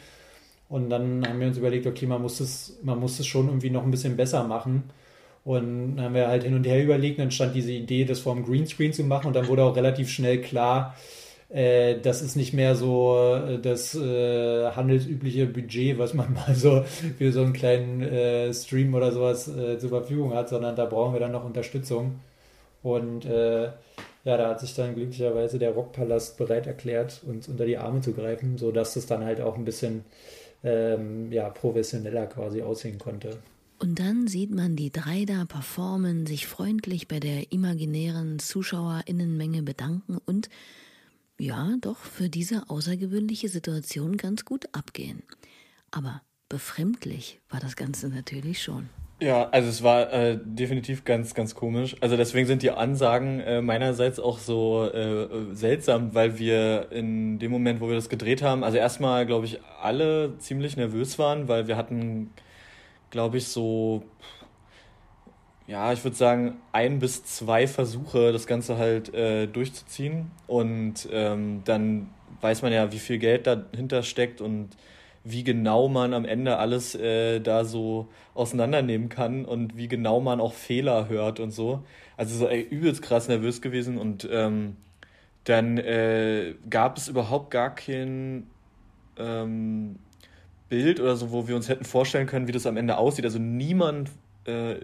Und 0.68 0.90
dann 0.90 1.26
haben 1.26 1.40
wir 1.40 1.46
uns 1.46 1.56
überlegt, 1.56 1.86
okay, 1.86 2.06
man 2.06 2.20
muss 2.20 2.40
es, 2.40 2.78
man 2.82 3.00
muss 3.00 3.18
es 3.18 3.26
schon 3.26 3.46
irgendwie 3.46 3.70
noch 3.70 3.82
ein 3.82 3.90
bisschen 3.90 4.16
besser 4.16 4.44
machen. 4.44 4.84
Und 5.44 5.96
dann 5.96 6.04
haben 6.04 6.14
wir 6.14 6.28
halt 6.28 6.44
hin 6.44 6.54
und 6.54 6.66
her 6.66 6.82
überlegt, 6.84 7.18
dann 7.18 7.30
stand 7.30 7.54
diese 7.54 7.72
Idee, 7.72 8.04
das 8.04 8.20
vor 8.20 8.34
dem 8.34 8.44
Greenscreen 8.44 8.92
zu 8.92 9.04
machen 9.04 9.28
und 9.28 9.36
dann 9.36 9.48
wurde 9.48 9.64
auch 9.64 9.76
relativ 9.76 10.10
schnell 10.10 10.42
klar, 10.42 10.94
äh, 11.48 11.98
das 12.00 12.20
ist 12.20 12.36
nicht 12.36 12.52
mehr 12.52 12.74
so 12.76 13.16
äh, 13.16 13.58
das 13.58 13.94
äh, 13.94 14.70
handelsübliche 14.70 15.46
Budget, 15.46 15.98
was 15.98 16.14
man 16.14 16.32
mal 16.34 16.54
so 16.54 16.82
für 16.82 17.32
so 17.32 17.42
einen 17.42 17.52
kleinen 17.52 18.02
äh, 18.02 18.52
Stream 18.52 18.94
oder 18.94 19.12
sowas 19.12 19.48
äh, 19.48 19.78
zur 19.78 19.88
Verfügung 19.88 20.34
hat, 20.34 20.48
sondern 20.48 20.76
da 20.76 20.84
brauchen 20.84 21.14
wir 21.14 21.20
dann 21.20 21.32
noch 21.32 21.44
Unterstützung. 21.44 22.20
Und 22.82 23.24
ja, 23.24 24.36
da 24.36 24.50
hat 24.50 24.60
sich 24.60 24.74
dann 24.74 24.94
glücklicherweise 24.94 25.58
der 25.58 25.70
Rockpalast 25.72 26.36
bereit 26.36 26.66
erklärt, 26.66 27.22
uns 27.26 27.48
unter 27.48 27.66
die 27.66 27.76
Arme 27.76 28.02
zu 28.02 28.12
greifen, 28.12 28.56
sodass 28.56 28.94
es 28.94 29.06
dann 29.06 29.24
halt 29.24 29.40
auch 29.40 29.56
ein 29.56 29.64
bisschen 29.64 30.04
ähm, 30.62 31.32
ja, 31.32 31.48
professioneller 31.48 32.26
quasi 32.26 32.62
aussehen 32.62 32.98
konnte. 32.98 33.38
Und 33.80 34.00
dann 34.00 34.26
sieht 34.26 34.50
man 34.50 34.76
die 34.76 34.90
drei 34.90 35.24
da 35.24 35.44
performen, 35.44 36.26
sich 36.26 36.46
freundlich 36.46 37.08
bei 37.08 37.20
der 37.20 37.52
imaginären 37.52 38.38
Zuschauerinnenmenge 38.38 39.62
bedanken 39.62 40.18
und 40.26 40.48
ja, 41.38 41.76
doch 41.80 41.98
für 41.98 42.28
diese 42.28 42.68
außergewöhnliche 42.68 43.48
Situation 43.48 44.16
ganz 44.16 44.44
gut 44.44 44.68
abgehen. 44.72 45.22
Aber 45.90 46.22
befremdlich 46.48 47.40
war 47.48 47.60
das 47.60 47.76
Ganze 47.76 48.08
natürlich 48.08 48.62
schon. 48.62 48.88
Ja, 49.20 49.48
also 49.50 49.68
es 49.68 49.82
war 49.82 50.12
äh, 50.12 50.38
definitiv 50.40 51.04
ganz, 51.04 51.34
ganz 51.34 51.56
komisch. 51.56 51.96
Also 52.00 52.16
deswegen 52.16 52.46
sind 52.46 52.62
die 52.62 52.70
Ansagen 52.70 53.40
äh, 53.40 53.60
meinerseits 53.60 54.20
auch 54.20 54.38
so 54.38 54.88
äh, 54.88 55.52
seltsam, 55.54 56.14
weil 56.14 56.38
wir 56.38 56.92
in 56.92 57.40
dem 57.40 57.50
Moment, 57.50 57.80
wo 57.80 57.88
wir 57.88 57.96
das 57.96 58.08
gedreht 58.08 58.42
haben, 58.42 58.62
also 58.62 58.78
erstmal, 58.78 59.26
glaube 59.26 59.46
ich, 59.46 59.58
alle 59.82 60.38
ziemlich 60.38 60.76
nervös 60.76 61.18
waren, 61.18 61.48
weil 61.48 61.66
wir 61.66 61.76
hatten, 61.76 62.30
glaube 63.10 63.38
ich, 63.38 63.48
so 63.48 64.04
ja, 65.68 65.92
ich 65.92 66.02
würde 66.02 66.16
sagen, 66.16 66.56
ein 66.72 66.98
bis 66.98 67.24
zwei 67.24 67.66
Versuche, 67.66 68.32
das 68.32 68.46
Ganze 68.46 68.78
halt 68.78 69.12
äh, 69.14 69.46
durchzuziehen. 69.46 70.30
Und 70.46 71.06
ähm, 71.12 71.60
dann 71.66 72.08
weiß 72.40 72.62
man 72.62 72.72
ja, 72.72 72.90
wie 72.90 72.98
viel 72.98 73.18
Geld 73.18 73.46
dahinter 73.46 74.02
steckt 74.02 74.40
und 74.40 74.70
wie 75.24 75.44
genau 75.44 75.88
man 75.88 76.14
am 76.14 76.24
Ende 76.24 76.56
alles 76.56 76.94
äh, 76.94 77.40
da 77.40 77.66
so 77.66 78.08
auseinandernehmen 78.34 79.10
kann 79.10 79.44
und 79.44 79.76
wie 79.76 79.88
genau 79.88 80.20
man 80.20 80.40
auch 80.40 80.54
Fehler 80.54 81.10
hört 81.10 81.38
und 81.38 81.50
so. 81.50 81.82
Also 82.16 82.34
so 82.38 82.48
ey, 82.48 82.62
übelst 82.62 83.02
krass 83.02 83.28
nervös 83.28 83.60
gewesen 83.60 83.98
und 83.98 84.26
ähm, 84.30 84.76
dann 85.44 85.76
äh, 85.76 86.54
gab 86.70 86.96
es 86.96 87.08
überhaupt 87.08 87.50
gar 87.50 87.74
kein 87.74 88.46
ähm, 89.18 89.98
Bild 90.70 90.98
oder 90.98 91.16
so, 91.16 91.30
wo 91.30 91.46
wir 91.46 91.56
uns 91.56 91.68
hätten 91.68 91.84
vorstellen 91.84 92.26
können, 92.26 92.48
wie 92.48 92.52
das 92.52 92.66
am 92.66 92.78
Ende 92.78 92.96
aussieht. 92.96 93.26
Also 93.26 93.38
niemand 93.38 94.10
äh, 94.46 94.76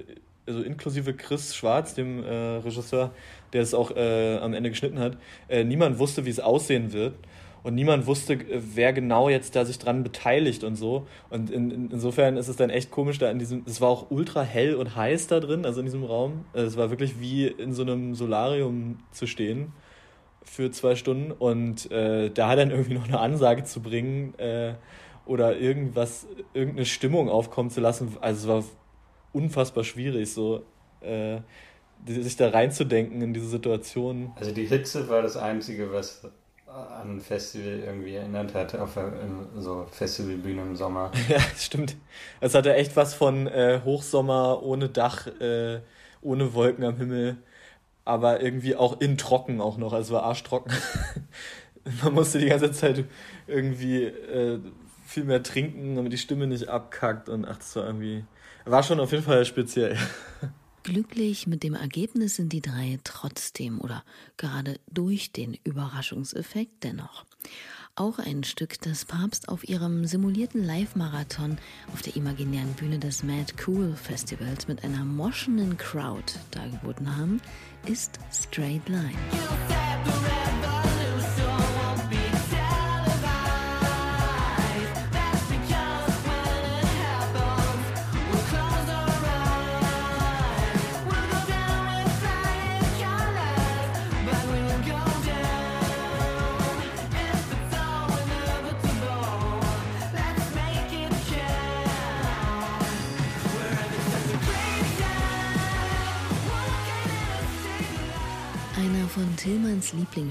also 0.47 0.63
inklusive 0.63 1.15
Chris 1.15 1.55
Schwarz, 1.55 1.95
dem 1.95 2.23
äh, 2.23 2.57
Regisseur, 2.59 3.13
der 3.53 3.63
es 3.63 3.75
auch 3.75 3.91
äh, 3.97 4.39
am 4.39 4.55
Ende 4.55 4.71
geschnitten 4.71 4.99
hat, 4.99 5.17
äh, 5.49 5.65
niemand 5.65 5.99
wusste, 5.99 6.25
wie 6.25 6.31
es 6.31 6.41
aussehen 6.41 6.93
wird. 6.93 7.15
Und 7.63 7.75
niemand 7.75 8.07
wusste, 8.07 8.35
äh, 8.35 8.61
wer 8.75 8.93
genau 8.93 9.29
jetzt 9.29 9.57
da 9.57 9.65
sich 9.65 9.79
dran 9.79 10.03
beteiligt 10.03 10.65
und 10.65 10.77
so. 10.77 11.07
Und 11.31 11.51
in, 11.51 11.71
in, 11.71 11.91
insofern 11.91 12.37
ist 12.37 12.49
es 12.49 12.57
dann 12.57 12.71
echt 12.71 12.91
komisch, 12.91 13.19
da 13.19 13.31
in 13.31 13.39
diesem, 13.39 13.63
es 13.67 13.81
war 13.81 13.89
auch 13.89 14.11
ultra 14.11 14.43
hell 14.43 14.75
und 14.75 14.95
heiß 14.95 15.27
da 15.29 15.41
drin, 15.41 15.65
also 15.65 15.81
in 15.81 15.87
diesem 15.87 16.05
Raum. 16.05 16.45
Äh, 16.53 16.61
es 16.61 16.77
war 16.77 16.91
wirklich 16.91 17.21
wie 17.21 17.47
in 17.47 17.73
so 17.73 17.83
einem 17.83 18.15
Solarium 18.15 18.99
zu 19.13 19.27
stehen 19.27 19.73
für 20.43 20.71
zwei 20.71 20.95
Stunden. 20.95 21.33
Und 21.33 21.91
äh, 21.91 22.31
da 22.31 22.55
dann 22.55 22.71
irgendwie 22.71 22.95
noch 22.95 23.09
eine 23.09 23.19
Ansage 23.19 23.65
zu 23.65 23.81
bringen 23.81 24.39
äh, 24.39 24.75
oder 25.25 25.57
irgendwas, 25.57 26.27
irgendeine 26.53 26.85
Stimmung 26.85 27.31
aufkommen 27.31 27.71
zu 27.71 27.81
lassen, 27.81 28.15
also 28.21 28.41
es 28.43 28.49
war 28.49 28.65
unfassbar 29.35 29.85
schwierig, 29.85 30.33
so 30.33 30.65
äh, 31.01 31.41
sich 32.07 32.37
da 32.37 32.51
reinzudenken 32.51 33.23
in 33.23 33.35
diese 33.35 33.49
Situation. 33.49 34.33
Also 34.37 34.53
die 34.53 34.67
Hitze 34.67 35.09
war 35.09 35.23
das 35.23 35.37
Einzige, 35.37 35.93
was 35.93 36.23
an 36.75 37.17
ein 37.17 37.21
Festival 37.21 37.81
irgendwie 37.87 38.15
erinnert 38.15 38.53
hat, 38.55 38.75
auf 38.75 38.99
so 39.59 39.87
Festivalbühne 39.91 40.63
im 40.63 40.77
Sommer. 40.77 41.13
ja, 41.29 41.39
stimmt. 41.57 41.97
Es 42.41 42.55
hatte 42.55 42.75
echt 42.75 42.97
was 42.97 43.15
von 43.15 43.47
äh, 43.47 43.81
Hochsommer 43.85 44.63
ohne 44.63 44.89
Dach, 44.89 45.27
äh, 45.41 45.81
ohne 46.21 46.53
Wolken 46.55 46.85
am 46.85 46.97
Himmel, 46.97 47.37
aber 48.05 48.41
irgendwie 48.43 48.75
auch 48.75 49.01
in 49.01 49.17
trocken 49.17 49.61
auch 49.61 49.77
noch, 49.77 49.93
also 49.93 50.15
es 50.15 50.21
war 50.21 50.25
arschtrocken. 50.25 50.73
Man 52.03 52.15
musste 52.15 52.39
die 52.39 52.47
ganze 52.47 52.73
Zeit 52.73 53.05
irgendwie 53.47 54.05
äh, 54.05 54.59
viel 55.07 55.25
mehr 55.25 55.43
trinken, 55.43 55.95
damit 55.95 56.13
die 56.13 56.19
Stimme 56.19 56.47
nicht 56.47 56.69
abkackt 56.69 57.29
und 57.29 57.45
ach, 57.45 57.59
das 57.59 57.77
war 57.77 57.87
irgendwie 57.87 58.25
war 58.65 58.83
schon 58.83 59.01
auf 59.01 59.13
jeden 59.13 59.25
Fall 59.25 59.45
speziell. 59.45 59.97
Glücklich 60.83 61.47
mit 61.47 61.63
dem 61.63 61.75
Ergebnis 61.75 62.37
sind 62.37 62.53
die 62.53 62.61
drei 62.61 62.99
trotzdem 63.05 63.81
oder 63.81 64.05
gerade 64.37 64.79
durch 64.91 65.33
den 65.33 65.57
Überraschungseffekt 65.65 66.85
dennoch. 66.85 67.25
Auch 67.97 68.19
ein 68.19 68.43
Stück, 68.43 68.81
das 68.83 69.05
Papst 69.05 69.49
auf 69.49 69.67
ihrem 69.69 70.05
simulierten 70.05 70.65
Live-Marathon 70.65 71.59
auf 71.93 72.03
der 72.03 72.17
imaginären 72.17 72.73
Bühne 72.75 72.99
des 72.99 73.23
Mad 73.23 73.55
Cool 73.67 73.95
Festivals 73.95 74.67
mit 74.67 74.83
einer 74.83 75.05
moschenden 75.05 75.77
Crowd 75.79 76.35
dargeboten 76.51 77.17
haben, 77.17 77.41
ist 77.87 78.19
Straight 78.33 78.89
Line. 78.89 79.15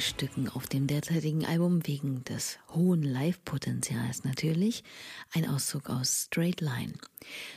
Lieblingsstücken 0.03 0.49
auf 0.49 0.67
dem 0.67 0.85
derzeitigen 0.85 1.45
Album 1.45 1.87
wegen 1.87 2.25
des 2.25 2.59
hohen 2.73 3.03
Live-Potenzials 3.03 4.25
natürlich 4.25 4.83
ein 5.31 5.47
Auszug 5.47 5.89
aus 5.89 6.25
Straight 6.25 6.59
Line. 6.59 6.93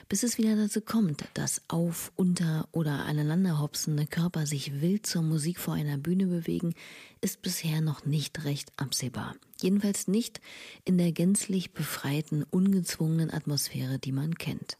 Bis 0.09 0.23
es 0.23 0.39
wieder 0.39 0.55
dazu 0.55 0.81
kommt, 0.81 1.25
dass 1.35 1.61
auf, 1.67 2.13
unter 2.15 2.69
oder 2.71 3.05
aneinanderhopsende 3.07 4.07
Körper 4.07 4.47
sich 4.47 4.81
wild 4.81 5.07
zur 5.07 5.23
Musik 5.23 5.59
vor 5.59 5.75
einer 5.75 5.99
Bühne 5.99 6.27
bewegen, 6.27 6.75
ist 7.21 7.43
bisher 7.43 7.81
noch 7.81 8.05
nicht 8.05 8.45
recht 8.45 8.71
absehbar. 8.77 9.35
Jedenfalls 9.61 10.07
nicht 10.07 10.41
in 10.85 10.99
der 10.99 11.11
gänzlich 11.11 11.73
befreiten, 11.73 12.45
ungezwungenen 12.49 13.33
Atmosphäre, 13.33 13.99
die 13.99 14.13
man 14.13 14.37
kennt. 14.37 14.79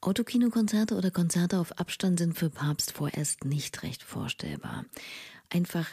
Autokinokonzerte 0.00 0.94
oder 0.94 1.10
Konzerte 1.10 1.58
auf 1.58 1.72
Abstand 1.72 2.20
sind 2.20 2.38
für 2.38 2.50
Papst 2.50 2.92
vorerst 2.92 3.44
nicht 3.44 3.82
recht 3.82 4.04
vorstellbar. 4.04 4.84
Einfach 5.50 5.86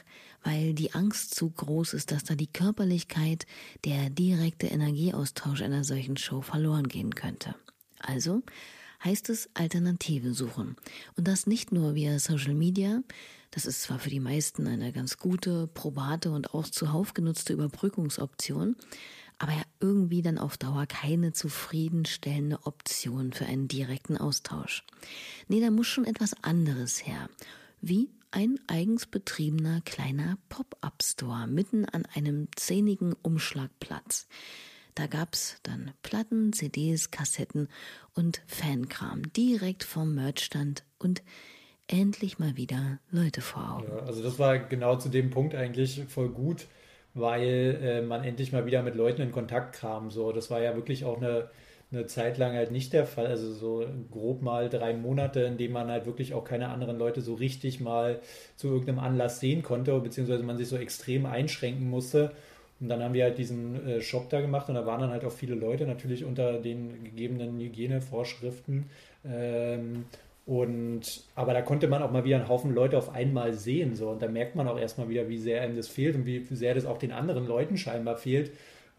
weil 0.44 0.74
die 0.74 0.94
Angst 0.94 1.36
zu 1.36 1.50
groß 1.50 1.94
ist, 1.94 2.12
dass 2.12 2.24
da 2.24 2.36
die 2.36 2.52
Körperlichkeit, 2.52 3.46
der 3.86 4.10
direkte 4.10 4.68
Energieaustausch 4.68 5.62
einer 5.62 5.84
solchen 5.84 6.18
Show 6.18 6.42
verloren 6.42 6.88
gehen 6.88 7.16
könnte. 7.16 7.56
Also 8.00 8.42
heißt 9.04 9.30
es 9.30 9.50
Alternative 9.54 10.34
suchen. 10.34 10.76
Und 11.16 11.28
das 11.28 11.48
nicht 11.48 11.72
nur 11.72 11.96
via 11.96 12.20
Social 12.20 12.54
Media, 12.54 13.02
das 13.52 13.66
ist 13.66 13.82
zwar 13.82 14.00
für 14.00 14.10
die 14.10 14.20
meisten 14.20 14.68
eine 14.68 14.92
ganz 14.92 15.18
gute, 15.18 15.68
probate 15.68 16.32
und 16.32 16.54
auch 16.54 16.68
zuhauf 16.68 17.14
genutzte 17.14 17.54
Überbrückungsoption, 17.54 18.76
aber 19.40 19.54
ja 19.54 19.64
irgendwie 19.80 20.22
dann 20.22 20.38
auf 20.38 20.58
Dauer 20.58 20.86
keine 20.86 21.34
zufriedenstellende 21.34 22.60
Option 22.64 23.34
für 23.34 23.46
einen 23.46 23.68
direkten 23.68 24.18
Austausch. 24.18 24.86
Nee, 25.48 25.60
da 25.60 25.72
muss 25.72 25.88
schon 25.88 26.06
etwas 26.06 26.36
anderes 26.44 27.06
her. 27.06 27.28
Wie 27.82 28.10
ein 28.32 28.60
eigens 28.68 29.06
betriebener 29.06 29.82
kleiner 29.82 30.38
Pop-up-Store 30.50 31.48
mitten 31.48 31.86
an 31.86 32.06
einem 32.16 32.48
zähnigen 32.56 33.14
Umschlagplatz. 33.22 34.28
Da 34.96 35.08
gab's 35.08 35.58
dann 35.64 35.92
Platten, 36.02 36.52
CDs, 36.54 37.12
Kassetten 37.12 37.70
und 38.14 38.42
Fankram 38.48 39.32
direkt 39.34 39.84
vom 39.84 40.16
Merchstand 40.16 40.84
und 40.98 41.22
endlich 41.88 42.40
mal 42.40 42.58
wieder 42.58 43.00
Leute 43.10 43.42
vor 43.42 43.78
Augen. 43.78 43.88
Ja, 43.90 44.06
also 44.06 44.24
das 44.24 44.40
war 44.40 44.60
genau 44.60 44.98
zu 44.98 45.10
dem 45.10 45.30
Punkt 45.30 45.56
eigentlich 45.56 46.04
voll 46.08 46.30
gut, 46.30 46.68
weil 47.14 47.80
äh, 47.82 48.02
man 48.02 48.24
endlich 48.24 48.52
mal 48.52 48.66
wieder 48.66 48.82
mit 48.84 48.96
Leuten 48.96 49.22
in 49.22 49.32
Kontakt 49.32 49.76
kam. 49.76 50.10
So, 50.10 50.32
das 50.32 50.50
war 50.50 50.62
ja 50.62 50.76
wirklich 50.76 51.06
auch 51.06 51.18
eine, 51.18 51.50
eine 51.92 52.06
Zeit 52.06 52.38
lang 52.38 52.54
halt 52.54 52.72
nicht 52.72 52.94
der 52.94 53.06
Fall. 53.06 53.28
Also 53.28 53.52
so 53.54 53.86
grob 54.12 54.42
mal 54.42 54.70
drei 54.70 54.94
Monate, 54.94 55.42
in 55.42 55.58
denen 55.58 55.74
man 55.74 55.90
halt 55.90 56.06
wirklich 56.06 56.34
auch 56.34 56.44
keine 56.44 56.70
anderen 56.70 56.98
Leute 56.98 57.22
so 57.22 57.34
richtig 57.34 57.80
mal 57.80 58.22
zu 58.56 58.68
irgendeinem 58.68 59.00
Anlass 59.00 59.40
sehen 59.40 59.62
konnte, 59.62 59.98
beziehungsweise 60.00 60.44
man 60.44 60.58
sich 60.58 60.68
so 60.68 60.78
extrem 60.78 61.26
einschränken 61.26 61.90
musste. 61.90 62.32
Und 62.80 62.90
dann 62.90 63.04
haben 63.04 63.14
wir 63.14 63.26
halt 63.26 63.38
diesen 63.38 63.88
äh, 63.88 64.02
Shop 64.02 64.30
da 64.30 64.42
gemacht 64.42 64.68
und 64.70 64.76
da 64.76 64.86
waren 64.86 65.02
dann 65.02 65.12
halt 65.12 65.24
auch 65.24 65.32
viele 65.32 65.54
Leute, 65.54 65.86
natürlich 65.86 66.26
unter 66.26 66.60
den 66.60 67.04
gegebenen 67.04 67.60
Hygienevorschriften. 67.60 68.86
Ähm, 69.24 70.06
und 70.46 71.24
aber 71.36 71.54
da 71.54 71.62
konnte 71.62 71.88
man 71.88 72.02
auch 72.02 72.12
mal 72.12 72.24
wieder 72.24 72.38
einen 72.38 72.50
Haufen 72.50 72.74
Leute 72.74 72.98
auf 72.98 73.14
einmal 73.14 73.54
sehen. 73.54 73.96
So. 73.96 74.10
Und 74.10 74.22
da 74.22 74.28
merkt 74.28 74.56
man 74.56 74.68
auch 74.68 74.80
erstmal 74.80 75.10
wieder, 75.10 75.30
wie 75.30 75.38
sehr 75.38 75.62
einem 75.62 75.76
das 75.76 75.88
fehlt 75.88 76.16
und 76.16 76.26
wie 76.26 76.44
sehr 76.50 76.74
das 76.74 76.86
auch 76.86 76.98
den 76.98 77.12
anderen 77.12 77.46
Leuten 77.46 77.78
scheinbar 77.78 78.18
fehlt. 78.18 78.52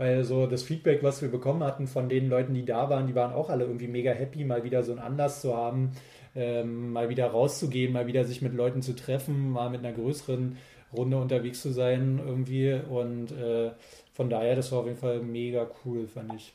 Weil 0.03 0.25
so 0.25 0.49
das 0.49 0.65
Feedback, 0.65 1.05
was 1.05 1.23
wir 1.23 1.29
bekommen 1.29 1.63
hatten 1.63 1.87
von 1.87 2.09
den 2.09 2.29
Leuten, 2.29 2.55
die 2.55 2.65
da 2.65 2.91
waren, 2.91 3.07
die 3.07 3.15
waren 3.15 3.33
auch 3.33 3.51
alle 3.51 3.67
irgendwie 3.67 3.87
mega 3.87 4.11
happy, 4.11 4.43
mal 4.43 4.65
wieder 4.65 4.83
so 4.83 4.91
einen 4.91 5.01
Anlass 5.01 5.43
zu 5.43 5.57
haben, 5.57 5.93
ähm, 6.35 6.91
mal 6.91 7.09
wieder 7.09 7.29
rauszugehen, 7.29 7.93
mal 7.93 8.09
wieder 8.09 8.25
sich 8.25 8.43
mit 8.43 8.53
Leuten 8.53 8.83
zu 8.83 8.97
treffen, 8.97 9.51
mal 9.53 9.71
mit 9.71 9.85
einer 9.85 9.93
größeren 9.95 10.59
Runde 10.93 11.19
unterwegs 11.19 11.63
zu 11.63 11.71
sein 11.71 12.19
irgendwie. 12.19 12.73
Und 12.73 13.31
äh, 13.31 13.71
von 14.13 14.29
daher, 14.29 14.57
das 14.57 14.73
war 14.73 14.81
auf 14.81 14.87
jeden 14.87 14.99
Fall 14.99 15.21
mega 15.21 15.71
cool, 15.85 16.09
fand 16.09 16.35
ich. 16.35 16.53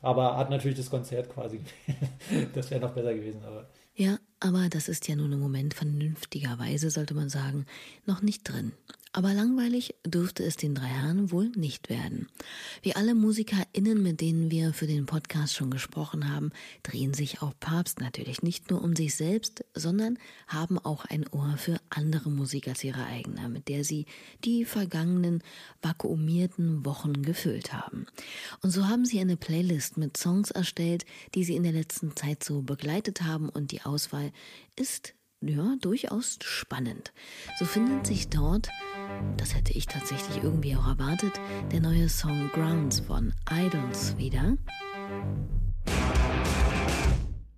Aber 0.00 0.38
hat 0.38 0.48
natürlich 0.48 0.78
das 0.78 0.88
Konzert 0.88 1.28
quasi. 1.28 1.60
das 2.54 2.70
wäre 2.70 2.80
noch 2.80 2.94
besser 2.94 3.12
gewesen, 3.12 3.42
aber. 3.46 3.66
Ja, 3.94 4.18
aber 4.40 4.70
das 4.70 4.88
ist 4.88 5.06
ja 5.06 5.16
nun 5.16 5.32
im 5.32 5.40
Moment 5.40 5.74
vernünftigerweise, 5.74 6.88
sollte 6.88 7.12
man 7.12 7.28
sagen, 7.28 7.66
noch 8.06 8.22
nicht 8.22 8.44
drin. 8.44 8.72
Aber 9.12 9.34
langweilig 9.34 9.96
dürfte 10.06 10.44
es 10.44 10.56
den 10.56 10.76
drei 10.76 10.86
Herren 10.86 11.32
wohl 11.32 11.48
nicht 11.56 11.88
werden. 11.88 12.28
Wie 12.80 12.94
alle 12.94 13.16
MusikerInnen, 13.16 14.00
mit 14.00 14.20
denen 14.20 14.52
wir 14.52 14.72
für 14.72 14.86
den 14.86 15.06
Podcast 15.06 15.56
schon 15.56 15.72
gesprochen 15.72 16.32
haben, 16.32 16.52
drehen 16.84 17.12
sich 17.12 17.42
auch 17.42 17.52
Papst 17.58 17.98
natürlich 17.98 18.42
nicht 18.42 18.70
nur 18.70 18.80
um 18.82 18.94
sich 18.94 19.16
selbst, 19.16 19.64
sondern 19.74 20.16
haben 20.46 20.78
auch 20.78 21.04
ein 21.06 21.26
Ohr 21.32 21.56
für 21.56 21.80
andere 21.90 22.30
Musik 22.30 22.68
als 22.68 22.84
ihre 22.84 23.04
eigene, 23.04 23.48
mit 23.48 23.66
der 23.66 23.82
sie 23.82 24.06
die 24.44 24.64
vergangenen 24.64 25.42
vakuumierten 25.82 26.86
Wochen 26.86 27.24
gefüllt 27.24 27.72
haben. 27.72 28.06
Und 28.62 28.70
so 28.70 28.86
haben 28.86 29.04
sie 29.04 29.18
eine 29.18 29.36
Playlist 29.36 29.96
mit 29.96 30.16
Songs 30.16 30.52
erstellt, 30.52 31.04
die 31.34 31.42
sie 31.42 31.56
in 31.56 31.64
der 31.64 31.72
letzten 31.72 32.14
Zeit 32.14 32.44
so 32.44 32.62
begleitet 32.62 33.22
haben 33.22 33.48
und 33.48 33.72
die 33.72 33.82
Auswahl 33.82 34.30
ist 34.76 35.14
ja, 35.40 35.76
durchaus 35.80 36.38
spannend. 36.42 37.12
So 37.58 37.64
findet 37.64 38.06
sich 38.06 38.28
dort, 38.28 38.68
das 39.36 39.54
hätte 39.54 39.72
ich 39.72 39.86
tatsächlich 39.86 40.42
irgendwie 40.42 40.76
auch 40.76 40.86
erwartet, 40.86 41.32
der 41.72 41.80
neue 41.80 42.08
Song 42.08 42.50
Grounds 42.52 43.00
von 43.00 43.32
Idols 43.50 44.16
wieder. 44.18 44.56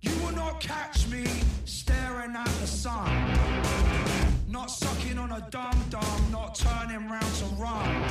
You 0.01 0.11
will 0.25 0.35
not 0.35 0.59
catch 0.59 1.07
me 1.09 1.25
staring 1.65 2.35
at 2.35 2.49
the 2.61 2.67
sun. 2.67 3.09
Not 4.47 4.69
sucking 4.69 5.17
on 5.17 5.31
a 5.31 5.41
dum-dum, 5.49 6.31
not 6.31 6.55
turning 6.55 7.09
round 7.09 7.33
to 7.39 7.45
run. 7.61 8.03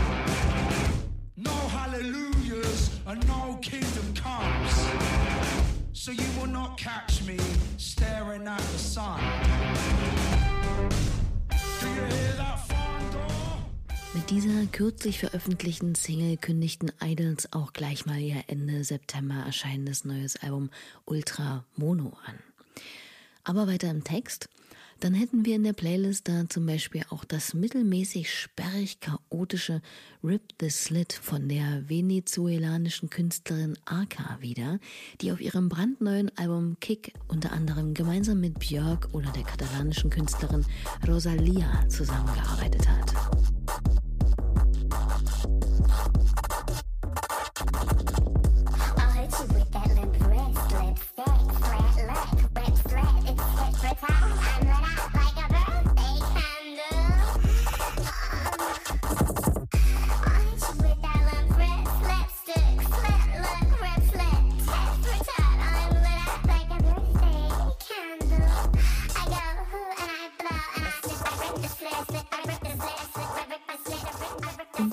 No 1.37 1.55
hallelujahs 1.69 2.91
and 3.07 3.27
no 3.27 3.59
kingdom 3.61 4.15
comes. 4.15 5.62
So 6.03 6.11
you 6.11 6.27
will 6.41 6.49
not 6.49 6.77
catch 6.77 7.23
me 7.29 7.39
staring 7.77 8.49
at 8.49 8.59
the 8.59 8.79
sun. 8.79 9.21
Do 11.49 11.87
you 11.87 11.95
hear 11.95 12.35
that 12.39 12.59
Mit 14.13 14.29
dieser 14.31 14.67
kürzlich 14.67 15.21
veröffentlichten 15.21 15.95
Single 15.95 16.39
kündigten 16.39 16.91
Idols 17.01 17.53
auch 17.53 17.73
gleich 17.73 18.05
mal 18.05 18.19
ihr 18.19 18.43
Ende 18.49 18.83
September 18.83 19.45
erscheinendes 19.47 20.05
neues 20.05 20.35
Album 20.43 20.71
Ultra 21.05 21.65
Mono 21.77 22.19
an. 22.27 22.41
Aber 23.45 23.69
weiter 23.69 23.89
im 23.89 24.03
Text 24.03 24.49
dann 25.03 25.15
hätten 25.15 25.45
wir 25.45 25.57
in 25.57 25.65
der 25.65 25.73
Playlist 25.73 26.29
da 26.29 26.49
zum 26.49 26.65
Beispiel 26.65 27.03
auch 27.11 27.25
das 27.25 27.55
mittelmäßig 27.55 28.33
sperrig 28.33 29.01
chaotische 29.01 29.83
Rip 30.23 30.43
the 30.61 30.71
Slit 30.71 31.13
von 31.13 31.49
der 31.49 31.89
venezuelanischen 31.89 33.11
Künstlerin 33.11 33.77
Arca 33.85 34.39
wieder, 34.41 34.79
die 35.21 35.33
auf 35.33 35.41
ihrem 35.41 35.69
brandneuen 35.69 36.31
Album 36.39 36.77
Kick 36.79 37.15
unter 37.27 37.51
anderem 37.51 37.95
gemeinsam 37.95 38.41
mit 38.41 38.61
Björk 38.61 39.09
oder 39.13 39.31
der 39.33 39.43
katalanischen 39.43 40.09
Künstlerin 40.09 40.65
Rosalia 41.09 41.89
zusammengearbeitet 41.89 42.89
hat. 42.89 43.42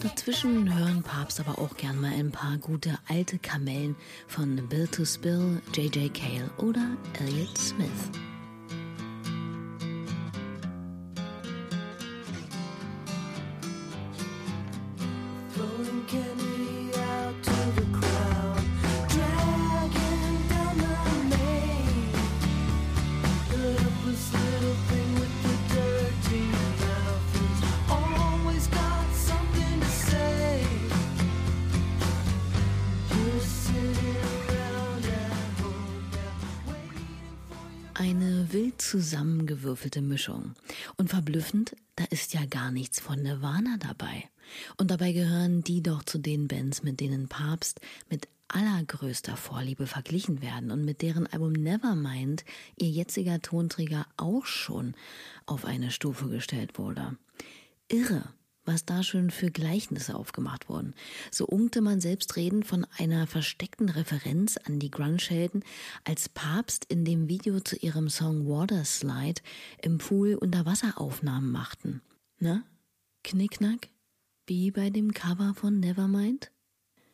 Inzwischen 0.01 0.73
hören 0.77 1.03
Papst 1.03 1.39
aber 1.39 1.59
auch 1.59 1.75
gern 1.75 1.99
mal 1.99 2.13
ein 2.13 2.31
paar 2.31 2.57
gute 2.57 2.97
alte 3.07 3.37
Kamellen 3.37 3.95
von 4.27 4.55
Bill 4.69 4.87
to 4.87 5.03
Spill, 5.03 5.61
J.J. 5.73 6.13
Cale 6.13 6.49
oder 6.57 6.97
Elliott 7.19 7.57
Smith. 7.57 8.28
Zusammengewürfelte 38.77 40.01
Mischung. 40.01 40.53
Und 40.97 41.09
verblüffend, 41.09 41.75
da 41.95 42.05
ist 42.05 42.33
ja 42.33 42.45
gar 42.45 42.71
nichts 42.71 42.99
von 42.99 43.21
Nirvana 43.21 43.77
dabei. 43.79 44.29
Und 44.77 44.91
dabei 44.91 45.11
gehören 45.11 45.63
die 45.63 45.81
doch 45.81 46.03
zu 46.03 46.17
den 46.17 46.47
Bands, 46.47 46.83
mit 46.83 46.99
denen 46.99 47.27
Papst 47.27 47.81
mit 48.09 48.27
allergrößter 48.47 49.37
Vorliebe 49.37 49.85
verglichen 49.85 50.41
werden 50.41 50.71
und 50.71 50.83
mit 50.83 51.01
deren 51.01 51.27
Album 51.27 51.53
Nevermind 51.53 52.43
ihr 52.77 52.89
jetziger 52.89 53.41
Tonträger 53.41 54.07
auch 54.17 54.45
schon 54.45 54.95
auf 55.45 55.65
eine 55.65 55.91
Stufe 55.91 56.27
gestellt 56.29 56.77
wurde. 56.77 57.15
Irre, 57.87 58.23
was 58.65 58.85
da 58.85 59.03
schon 59.03 59.31
für 59.31 59.51
Gleichnisse 59.51 60.15
aufgemacht 60.15 60.69
wurden. 60.69 60.93
So 61.31 61.45
unkte 61.45 61.81
man 61.81 62.01
selbstredend 62.01 62.65
von 62.65 62.85
einer 62.97 63.27
versteckten 63.27 63.89
Referenz 63.89 64.57
an 64.57 64.79
die 64.79 64.91
Grunge-Helden, 64.91 65.63
als 66.03 66.29
Papst 66.29 66.85
in 66.85 67.05
dem 67.05 67.29
Video 67.29 67.59
zu 67.59 67.75
ihrem 67.77 68.09
Song 68.09 68.47
Water 68.47 68.85
Slide 68.85 69.41
im 69.81 69.97
Pool 69.97 70.35
Unterwasseraufnahmen 70.35 71.51
machten. 71.51 72.01
Na? 72.39 72.63
Knickknack? 73.23 73.89
Wie 74.45 74.71
bei 74.71 74.89
dem 74.89 75.13
Cover 75.13 75.53
von 75.55 75.79
Nevermind? 75.79 76.51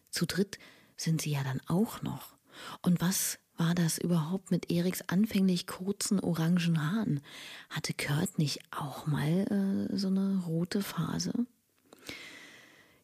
Zu 0.10 0.26
dritt 0.26 0.58
sind 0.98 1.22
sie 1.22 1.32
ja 1.32 1.44
dann 1.44 1.62
auch 1.68 2.02
noch. 2.02 2.36
Und 2.82 3.02
was 3.02 3.40
war 3.58 3.76
das 3.76 3.98
überhaupt 3.98 4.52
mit 4.52 4.72
Eriks 4.72 5.02
anfänglich 5.08 5.68
kurzen 5.68 6.20
orangen 6.20 6.82
Haaren? 6.82 7.22
Hatte 7.70 7.94
Kurt 7.94 8.38
nicht 8.38 8.60
auch 8.72 9.08
mal 9.08 9.88
äh, 9.92 9.98
so 9.98 10.08
eine 10.08 10.44
rote 10.46 10.82
Phase? 10.82 11.34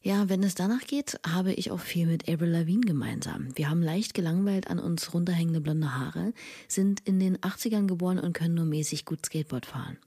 Ja, 0.04 0.30
wenn 0.30 0.42
es 0.42 0.56
danach 0.56 0.82
geht, 0.82 1.20
habe 1.28 1.54
ich 1.54 1.70
auch 1.70 1.80
viel 1.80 2.08
mit 2.08 2.28
Avril 2.28 2.50
Lavigne 2.50 2.86
gemeinsam. 2.86 3.56
Wir 3.56 3.70
haben 3.70 3.84
leicht 3.84 4.16
gelangweilt 4.16 4.68
an 4.68 4.80
uns 4.80 5.14
runterhängende 5.14 5.62
blonde 5.62 5.96
Haare, 5.96 6.34
sind 6.68 7.02
in 7.02 7.20
den 7.20 7.38
80ern 7.38 7.86
geboren 7.86 8.18
und 8.18 8.34
können 8.34 8.56
nur 8.56 8.66
mäßig 8.66 9.06
gut 9.06 9.24
Skateboard 9.24 9.68
fahren. 9.68 9.98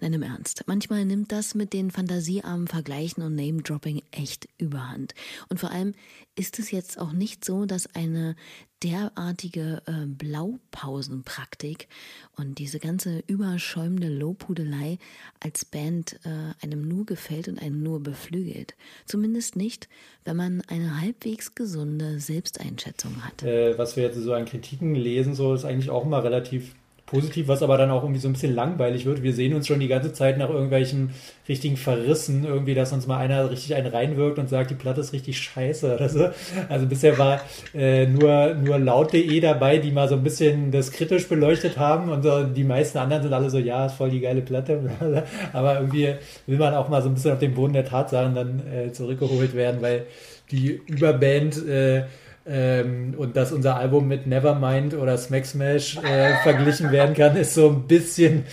Nein, 0.00 0.14
im 0.14 0.22
Ernst. 0.22 0.64
Manchmal 0.66 1.04
nimmt 1.04 1.30
das 1.30 1.54
mit 1.54 1.74
den 1.74 1.90
fantasiearmen 1.90 2.68
Vergleichen 2.68 3.22
und 3.22 3.34
Name-Dropping 3.34 4.02
echt 4.12 4.48
überhand. 4.56 5.14
Und 5.50 5.60
vor 5.60 5.70
allem 5.70 5.94
ist 6.36 6.58
es 6.58 6.70
jetzt 6.70 6.98
auch 6.98 7.12
nicht 7.12 7.44
so, 7.44 7.66
dass 7.66 7.94
eine 7.94 8.34
derartige 8.82 9.82
äh, 9.86 10.06
Blaupausenpraktik 10.06 11.88
und 12.36 12.58
diese 12.58 12.78
ganze 12.78 13.22
überschäumende 13.26 14.08
Lobhudelei 14.08 14.98
als 15.38 15.66
Band 15.66 16.18
äh, 16.24 16.64
einem 16.64 16.88
nur 16.88 17.04
gefällt 17.04 17.48
und 17.48 17.60
einen 17.60 17.82
nur 17.82 18.02
beflügelt. 18.02 18.74
Zumindest 19.04 19.54
nicht, 19.54 19.90
wenn 20.24 20.36
man 20.36 20.62
eine 20.68 20.98
halbwegs 20.98 21.54
gesunde 21.54 22.20
Selbsteinschätzung 22.20 23.22
hat. 23.22 23.42
Äh, 23.42 23.76
was 23.76 23.96
wir 23.96 24.04
jetzt 24.04 24.16
so 24.16 24.32
an 24.32 24.46
Kritiken 24.46 24.94
lesen, 24.94 25.34
so 25.34 25.52
ist 25.52 25.66
eigentlich 25.66 25.90
auch 25.90 26.06
immer 26.06 26.24
relativ 26.24 26.74
positiv, 27.10 27.48
was 27.48 27.62
aber 27.62 27.76
dann 27.76 27.90
auch 27.90 28.02
irgendwie 28.02 28.20
so 28.20 28.28
ein 28.28 28.34
bisschen 28.34 28.54
langweilig 28.54 29.04
wird. 29.04 29.22
Wir 29.22 29.32
sehen 29.32 29.52
uns 29.54 29.66
schon 29.66 29.80
die 29.80 29.88
ganze 29.88 30.12
Zeit 30.12 30.38
nach 30.38 30.48
irgendwelchen 30.48 31.10
richtigen 31.48 31.76
Verrissen, 31.76 32.44
irgendwie, 32.44 32.74
dass 32.74 32.92
uns 32.92 33.08
mal 33.08 33.18
einer 33.18 33.50
richtig 33.50 33.74
einen 33.74 33.88
reinwirkt 33.88 34.38
und 34.38 34.48
sagt, 34.48 34.70
die 34.70 34.76
Platte 34.76 35.00
ist 35.00 35.12
richtig 35.12 35.38
scheiße 35.40 35.92
oder 35.92 36.08
so. 36.08 36.28
Also 36.68 36.86
bisher 36.86 37.18
war 37.18 37.40
äh, 37.74 38.06
nur, 38.06 38.54
nur 38.54 38.78
laut.de 38.78 39.40
dabei, 39.40 39.78
die 39.78 39.90
mal 39.90 40.08
so 40.08 40.14
ein 40.14 40.22
bisschen 40.22 40.70
das 40.70 40.92
kritisch 40.92 41.28
beleuchtet 41.28 41.78
haben 41.78 42.10
und 42.10 42.22
so, 42.22 42.44
die 42.44 42.64
meisten 42.64 42.98
anderen 42.98 43.24
sind 43.24 43.32
alle 43.32 43.50
so, 43.50 43.58
ja, 43.58 43.86
ist 43.86 43.94
voll 43.94 44.10
die 44.10 44.20
geile 44.20 44.42
Platte. 44.42 44.80
aber 45.52 45.80
irgendwie 45.80 46.14
will 46.46 46.58
man 46.58 46.74
auch 46.74 46.88
mal 46.88 47.02
so 47.02 47.08
ein 47.08 47.14
bisschen 47.14 47.32
auf 47.32 47.40
den 47.40 47.54
Boden 47.54 47.72
der 47.72 47.84
Tatsachen 47.84 48.36
dann 48.36 48.62
äh, 48.72 48.92
zurückgeholt 48.92 49.54
werden, 49.54 49.82
weil 49.82 50.06
die 50.52 50.80
Überband 50.86 51.66
äh, 51.66 52.04
ähm, 52.46 53.14
und 53.16 53.36
dass 53.36 53.52
unser 53.52 53.76
Album 53.76 54.08
mit 54.08 54.26
Nevermind 54.26 54.94
oder 54.94 55.16
Smack 55.18 55.46
Smash 55.46 55.96
äh, 55.98 56.36
verglichen 56.42 56.90
werden 56.90 57.14
kann, 57.14 57.36
ist 57.36 57.54
so 57.54 57.68
ein 57.68 57.86
bisschen, 57.86 58.44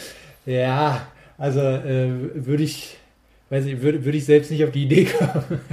ja, 0.46 1.08
also 1.38 1.62
äh, 1.62 2.10
würde 2.34 2.64
ich, 2.64 2.98
weiß 3.50 3.66
ich, 3.66 3.82
würde, 3.82 4.04
würde 4.04 4.18
ich 4.18 4.26
selbst 4.26 4.52
nicht 4.52 4.64
auf 4.64 4.72
die 4.72 4.84
Idee 4.84 5.06
kommen. 5.06 5.62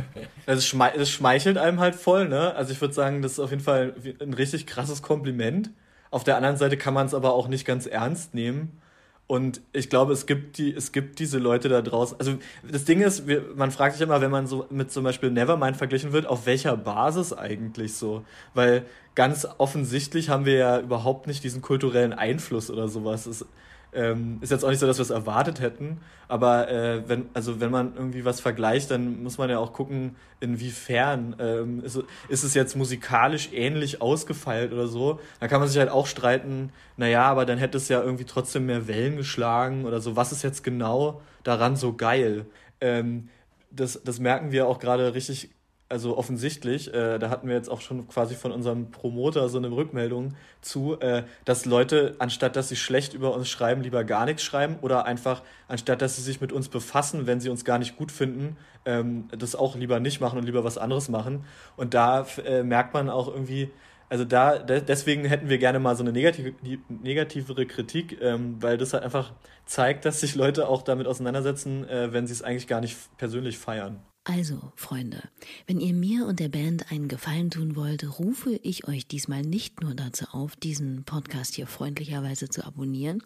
Es, 0.47 0.67
schme 0.67 0.93
schmeichelt 1.07 1.57
einem 1.57 1.81
halt 1.81 1.95
voll, 1.95 2.29
ne? 2.29 2.55
Also 2.55 2.71
ich 2.73 2.79
würde 2.79 2.93
sagen, 2.93 3.23
das 3.23 3.33
ist 3.33 3.39
auf 3.39 3.49
jeden 3.49 3.63
Fall 3.63 3.95
ein 4.21 4.35
richtig 4.35 4.67
krasses 4.67 5.01
Kompliment. 5.01 5.71
Auf 6.11 6.23
der 6.23 6.37
anderen 6.37 6.59
Seite 6.59 6.77
kann 6.77 6.93
man 6.93 7.07
es 7.07 7.15
aber 7.15 7.33
auch 7.33 7.49
nicht 7.49 7.67
ganz 7.67 7.87
ernst 7.87 8.35
nehmen. 8.35 8.79
Und 9.27 9.63
ich 9.73 9.89
glaube, 9.89 10.13
es 10.13 10.27
gibt 10.27 10.59
die, 10.59 10.75
es 10.75 10.93
gibt 10.93 11.19
diese 11.19 11.39
Leute 11.39 11.71
da 11.71 11.81
draußen. 11.81 12.19
Also 12.19 12.35
das 12.71 12.85
Ding 12.85 13.01
ist, 13.01 13.27
wir, 13.27 13.43
man 13.57 13.71
fragt 13.71 13.95
sich 13.95 14.03
immer, 14.03 14.21
wenn 14.21 14.31
man 14.31 14.47
so 14.47 14.67
mit 14.69 14.93
zum 14.93 15.03
Beispiel 15.03 15.31
Nevermind 15.31 15.79
verglichen 15.79 16.13
wird, 16.13 16.27
auf 16.27 16.45
welcher 16.45 16.77
Basis 16.77 17.33
eigentlich 17.33 17.95
so? 17.95 18.23
Weil 18.53 18.85
ganz 19.15 19.49
offensichtlich 19.57 20.29
haben 20.29 20.45
wir 20.45 20.57
ja 20.57 20.79
überhaupt 20.79 21.27
nicht 21.27 21.43
diesen 21.43 21.63
kulturellen 21.63 22.13
Einfluss 22.13 22.71
oder 22.71 22.89
sowas. 22.89 23.25
Es, 23.25 23.47
ähm, 23.95 24.39
ist 24.41 24.51
jetzt 24.51 24.65
auch 24.65 24.71
nicht 24.71 24.79
so, 24.79 24.87
dass 24.87 24.99
wir 24.99 25.03
es 25.03 25.11
erwartet 25.11 25.61
hätten, 25.61 26.01
aber 26.29 26.69
äh, 26.71 27.09
wenn, 27.09 27.29
also 27.35 27.61
wenn 27.61 27.71
man 27.71 27.95
irgendwie 27.95 28.25
was 28.25 28.41
vergleicht, 28.41 28.91
dann 28.91 29.23
muss 29.23 29.39
man 29.39 29.51
ja 29.51 29.59
auch 29.59 29.73
gucken, 29.73 30.17
inwiefern 30.41 31.37
ähm, 31.39 31.83
ist, 31.85 31.99
ist 32.29 32.45
es 32.45 32.55
jetzt 32.55 32.77
musikalisch 32.77 33.51
ähnlich 33.53 34.03
ausgefeilt 34.03 34.73
oder 34.73 34.87
so. 34.87 35.21
Da 35.41 35.49
kann 35.49 35.61
man 35.61 35.69
sich 35.69 35.79
halt 35.79 35.91
auch 35.91 36.07
streiten, 36.07 36.71
naja, 36.97 37.25
aber 37.25 37.47
dann 37.47 37.59
hätte 37.59 37.79
es 37.79 37.89
ja 37.89 38.03
irgendwie 38.03 38.25
trotzdem 38.25 38.67
mehr 38.67 38.89
Wellen 38.89 39.17
geschlagen 39.17 39.85
oder 39.85 40.01
so. 40.01 40.17
Was 40.17 40.33
ist 40.33 40.43
jetzt 40.43 40.65
genau 40.65 41.21
daran 41.43 41.77
so 41.77 41.95
geil? 41.95 42.47
Ähm, 42.81 43.29
das, 43.71 44.03
das 44.05 44.21
merken 44.21 44.53
wir 44.53 44.67
auch 44.67 44.79
gerade 44.79 45.15
richtig 45.15 45.51
also 45.95 46.19
offensichtlich, 46.19 46.93
äh, 46.93 47.21
da 47.21 47.31
hatten 47.31 47.47
wir 47.47 47.55
jetzt 47.55 47.69
auch 47.69 47.81
schon 47.81 48.09
quasi 48.09 48.35
von 48.35 48.51
unserem 48.51 48.91
Promoter 48.91 49.49
so 49.49 49.59
eine 49.59 49.71
Rückmeldung 49.71 50.35
zu, 50.61 50.99
äh, 50.99 51.23
dass 51.45 51.67
Leute, 51.67 52.17
anstatt 52.19 52.57
dass 52.57 52.69
sie 52.69 52.75
schlecht 52.75 53.15
über 53.15 53.33
uns 53.33 53.49
schreiben, 53.49 53.81
lieber 53.81 54.03
gar 54.03 54.25
nichts 54.25 54.43
schreiben 54.43 54.77
oder 54.83 55.05
einfach, 55.05 55.43
anstatt 55.69 56.03
dass 56.03 56.17
sie 56.17 56.23
sich 56.23 56.41
mit 56.41 56.51
uns 56.51 56.69
befassen, 56.69 57.29
wenn 57.29 57.39
sie 57.39 57.49
uns 57.49 57.65
gar 57.65 57.79
nicht 57.79 57.97
gut 57.97 58.11
finden, 58.11 58.57
ähm, 58.85 59.29
das 59.39 59.55
auch 59.55 59.77
lieber 59.77 60.01
nicht 60.01 60.21
machen 60.21 60.37
und 60.37 60.45
lieber 60.47 60.65
was 60.65 60.79
anderes 60.79 61.09
machen. 61.09 61.45
Und 61.77 61.95
da 61.95 62.27
äh, 62.45 62.65
merkt 62.65 62.93
man 62.93 63.09
auch 63.09 63.29
irgendwie, 63.29 63.71
also 64.09 64.25
da, 64.25 64.59
deswegen 64.59 65.25
hätten 65.25 65.49
wir 65.49 65.59
gerne 65.59 65.79
mal 65.79 65.95
so 65.95 66.03
eine 66.03 66.11
negative, 66.11 66.55
negativere 66.89 67.67
Kritik, 67.67 68.21
ähm, 68.21 68.57
weil 68.61 68.79
das 68.79 68.95
halt 68.95 69.05
einfach 69.05 69.33
zeigt, 69.65 70.07
dass 70.07 70.19
sich 70.19 70.35
Leute 70.35 70.69
auch 70.69 70.83
damit 70.83 71.07
auseinandersetzen, 71.07 71.89
äh, 71.89 72.13
wenn 72.13 72.27
sie 72.27 72.33
es 72.33 72.43
eigentlich 72.43 72.67
gar 72.67 72.81
nicht 72.81 72.97
persönlich 73.17 73.59
feiern. 73.59 74.01
Also, 74.27 74.73
Freunde, 74.75 75.23
wenn 75.67 75.81
ihr 75.81 75.93
mir 75.93 76.25
und 76.27 76.41
der 76.41 76.49
Band 76.49 76.91
einen 76.91 77.09
Gefallen 77.09 77.51
tun 77.51 77.77
wollt, 77.77 78.19
rufe 78.19 78.59
ich 78.63 78.89
euch 78.89 79.07
diesmal 79.07 79.43
nicht 79.43 79.83
nur 79.83 79.95
dazu 79.95 80.25
auf, 80.33 80.57
diesen 80.57 81.05
Podcast 81.05 81.55
hier 81.55 81.67
freundlicherweise 81.67 82.49
zu 82.49 82.65
abonnieren, 82.65 83.23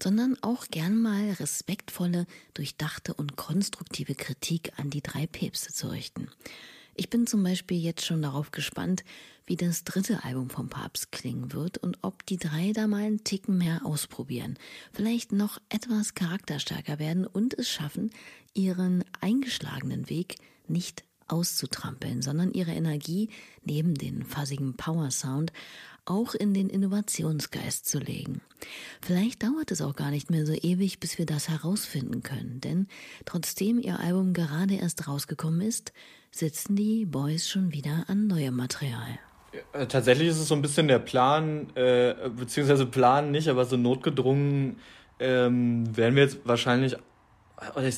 sondern 0.00 0.36
auch 0.40 0.68
gern 0.70 0.96
mal 0.96 1.32
respektvolle, 1.32 2.24
durchdachte 2.54 3.14
und 3.14 3.34
konstruktive 3.34 4.14
Kritik 4.14 4.70
an 4.76 4.90
die 4.90 5.02
drei 5.02 5.26
Päpste 5.26 5.72
zu 5.72 5.88
richten. 5.88 6.28
Ich 7.00 7.10
bin 7.10 7.28
zum 7.28 7.44
Beispiel 7.44 7.78
jetzt 7.78 8.04
schon 8.04 8.22
darauf 8.22 8.50
gespannt, 8.50 9.04
wie 9.46 9.54
das 9.54 9.84
dritte 9.84 10.24
Album 10.24 10.50
vom 10.50 10.68
Papst 10.68 11.12
klingen 11.12 11.52
wird 11.52 11.78
und 11.78 11.96
ob 12.02 12.26
die 12.26 12.38
drei 12.38 12.72
da 12.72 12.88
mal 12.88 13.04
einen 13.04 13.22
Ticken 13.22 13.56
mehr 13.56 13.86
ausprobieren, 13.86 14.58
vielleicht 14.92 15.30
noch 15.30 15.60
etwas 15.68 16.14
charakterstärker 16.14 16.98
werden 16.98 17.24
und 17.24 17.54
es 17.54 17.68
schaffen, 17.68 18.10
ihren 18.52 19.04
eingeschlagenen 19.20 20.10
Weg 20.10 20.38
nicht 20.66 21.04
auszutrampeln, 21.28 22.20
sondern 22.20 22.52
ihre 22.52 22.72
Energie 22.72 23.30
neben 23.62 23.94
den 23.94 24.24
fassigen 24.24 24.74
Power 24.74 25.12
Sound 25.12 25.52
auch 26.08 26.34
in 26.34 26.54
den 26.54 26.68
Innovationsgeist 26.68 27.88
zu 27.88 27.98
legen. 27.98 28.40
Vielleicht 29.00 29.42
dauert 29.42 29.70
es 29.70 29.82
auch 29.82 29.94
gar 29.94 30.10
nicht 30.10 30.30
mehr 30.30 30.46
so 30.46 30.52
ewig, 30.52 31.00
bis 31.00 31.18
wir 31.18 31.26
das 31.26 31.48
herausfinden 31.48 32.22
können, 32.22 32.60
denn 32.60 32.88
trotzdem 33.24 33.78
ihr 33.78 34.00
Album 34.00 34.32
gerade 34.32 34.74
erst 34.74 35.06
rausgekommen 35.06 35.60
ist, 35.60 35.92
sitzen 36.30 36.76
die 36.76 37.04
Boys 37.04 37.48
schon 37.48 37.72
wieder 37.72 38.04
an 38.08 38.26
neuem 38.26 38.56
Material. 38.56 39.18
Äh, 39.72 39.86
tatsächlich 39.86 40.28
ist 40.28 40.38
es 40.38 40.48
so 40.48 40.54
ein 40.54 40.62
bisschen 40.62 40.88
der 40.88 40.98
Plan, 40.98 41.68
äh, 41.74 42.14
beziehungsweise 42.36 42.86
Plan 42.86 43.30
nicht, 43.30 43.48
aber 43.48 43.64
so 43.64 43.76
notgedrungen 43.76 44.76
ähm, 45.18 45.96
werden 45.96 46.14
wir 46.14 46.22
jetzt 46.22 46.40
wahrscheinlich, 46.44 46.96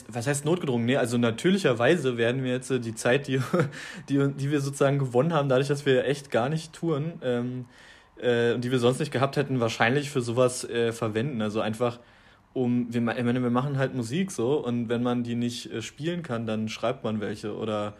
was 0.08 0.26
heißt 0.26 0.44
notgedrungen? 0.44 0.86
Nee, 0.86 0.96
also 0.96 1.18
natürlicherweise 1.18 2.16
werden 2.16 2.44
wir 2.44 2.52
jetzt 2.52 2.70
die 2.70 2.94
Zeit, 2.94 3.26
die, 3.26 3.40
die, 4.08 4.32
die 4.32 4.50
wir 4.50 4.60
sozusagen 4.60 4.98
gewonnen 4.98 5.32
haben, 5.34 5.48
dadurch, 5.48 5.68
dass 5.68 5.84
wir 5.84 6.04
echt 6.06 6.30
gar 6.30 6.48
nicht 6.48 6.72
touren 6.72 7.20
ähm, 7.22 7.66
äh, 8.20 8.58
die 8.58 8.70
wir 8.70 8.78
sonst 8.78 9.00
nicht 9.00 9.12
gehabt 9.12 9.36
hätten, 9.36 9.60
wahrscheinlich 9.60 10.10
für 10.10 10.20
sowas 10.20 10.64
äh, 10.64 10.92
verwenden. 10.92 11.42
Also 11.42 11.60
einfach 11.60 11.98
um, 12.52 12.92
wir, 12.92 13.00
ich 13.00 13.24
meine, 13.24 13.42
wir 13.42 13.50
machen 13.50 13.78
halt 13.78 13.94
Musik 13.94 14.30
so 14.32 14.64
und 14.64 14.88
wenn 14.88 15.02
man 15.02 15.22
die 15.22 15.36
nicht 15.36 15.72
äh, 15.72 15.82
spielen 15.82 16.22
kann, 16.22 16.46
dann 16.46 16.68
schreibt 16.68 17.04
man 17.04 17.20
welche 17.20 17.56
oder 17.56 17.94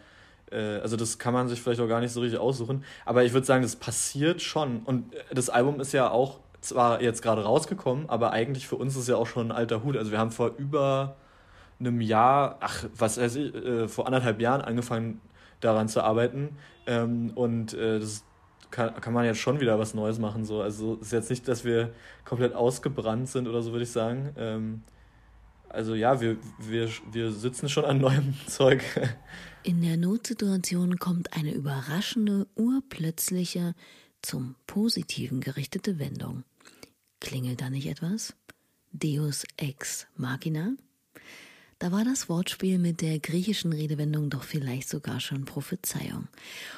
äh, 0.51 0.79
also 0.79 0.97
das 0.97 1.17
kann 1.19 1.33
man 1.33 1.47
sich 1.47 1.61
vielleicht 1.61 1.81
auch 1.81 1.87
gar 1.87 2.01
nicht 2.01 2.11
so 2.11 2.21
richtig 2.21 2.39
aussuchen. 2.39 2.83
Aber 3.05 3.23
ich 3.23 3.33
würde 3.33 3.45
sagen, 3.47 3.63
das 3.63 3.75
passiert 3.75 4.41
schon. 4.41 4.81
Und 4.83 5.13
äh, 5.13 5.19
das 5.33 5.49
Album 5.49 5.79
ist 5.79 5.93
ja 5.93 6.09
auch 6.09 6.39
zwar 6.61 7.01
jetzt 7.01 7.21
gerade 7.23 7.43
rausgekommen, 7.43 8.09
aber 8.09 8.31
eigentlich 8.31 8.67
für 8.67 8.75
uns 8.75 8.95
ist 8.95 9.07
ja 9.07 9.15
auch 9.15 9.27
schon 9.27 9.47
ein 9.47 9.51
alter 9.51 9.83
Hut. 9.83 9.97
Also 9.97 10.11
wir 10.11 10.19
haben 10.19 10.31
vor 10.31 10.51
über 10.57 11.15
einem 11.79 12.01
Jahr, 12.01 12.57
ach, 12.59 12.85
was 12.95 13.19
weiß 13.19 13.35
ich, 13.37 13.55
äh, 13.55 13.87
vor 13.87 14.05
anderthalb 14.05 14.39
Jahren 14.41 14.61
angefangen 14.61 15.21
daran 15.61 15.87
zu 15.87 16.03
arbeiten. 16.03 16.57
Ähm, 16.85 17.31
und 17.35 17.73
das 17.73 18.23
kann, 18.71 18.95
kann 18.99 19.13
man 19.13 19.25
jetzt 19.25 19.39
schon 19.39 19.59
wieder 19.59 19.77
was 19.77 19.93
Neues 19.93 20.19
machen. 20.19 20.45
So. 20.45 20.61
Also 20.61 20.95
es 20.95 21.07
ist 21.07 21.11
jetzt 21.11 21.29
nicht, 21.29 21.47
dass 21.47 21.63
wir 21.63 21.93
komplett 22.25 22.53
ausgebrannt 22.55 23.29
sind 23.29 23.47
oder 23.47 23.61
so, 23.61 23.71
würde 23.71 23.83
ich 23.83 23.91
sagen. 23.91 24.33
Ähm, 24.37 24.83
also 25.69 25.95
ja, 25.95 26.19
wir, 26.19 26.37
wir, 26.59 26.89
wir 27.11 27.31
sitzen 27.31 27.69
schon 27.69 27.85
an 27.85 27.99
neuem 27.99 28.33
Zeug. 28.47 28.83
In 29.63 29.81
der 29.81 29.97
Notsituation 29.97 30.97
kommt 30.97 31.33
eine 31.33 31.53
überraschende, 31.53 32.47
urplötzliche, 32.55 33.75
zum 34.21 34.55
Positiven 34.67 35.41
gerichtete 35.41 35.97
Wendung. 35.97 36.43
Klingelt 37.19 37.61
da 37.61 37.69
nicht 37.69 37.87
etwas? 37.87 38.35
Deus 38.91 39.45
ex 39.57 40.07
machina? 40.15 40.73
Da 41.81 41.91
war 41.91 42.05
das 42.05 42.29
Wortspiel 42.29 42.77
mit 42.77 43.01
der 43.01 43.17
griechischen 43.17 43.73
Redewendung 43.73 44.29
doch 44.29 44.43
vielleicht 44.43 44.87
sogar 44.87 45.19
schon 45.19 45.45
Prophezeiung. 45.45 46.27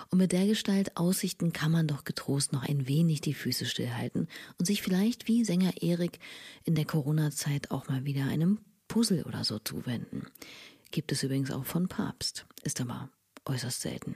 Und 0.09 0.19
mit 0.19 0.31
der 0.31 0.47
Gestalt 0.47 0.95
Aussichten 0.95 1.51
kann 1.51 1.73
man 1.73 1.87
doch 1.87 2.05
getrost 2.05 2.53
noch 2.53 2.63
ein 2.63 2.87
wenig 2.87 3.19
die 3.19 3.33
Füße 3.33 3.65
stillhalten 3.65 4.29
und 4.57 4.65
sich 4.65 4.81
vielleicht 4.81 5.27
wie 5.27 5.43
Sänger 5.43 5.73
Erik 5.81 6.19
in 6.63 6.75
der 6.75 6.85
Corona-Zeit 6.85 7.69
auch 7.69 7.89
mal 7.89 8.05
wieder 8.05 8.23
einem 8.23 8.59
Puzzle 8.87 9.23
oder 9.23 9.43
so 9.43 9.59
zuwenden. 9.59 10.27
Gibt 10.91 11.11
es 11.11 11.21
übrigens 11.21 11.51
auch 11.51 11.65
von 11.65 11.89
Papst, 11.89 12.45
ist 12.63 12.79
aber 12.79 13.09
äußerst 13.43 13.81
selten. 13.81 14.15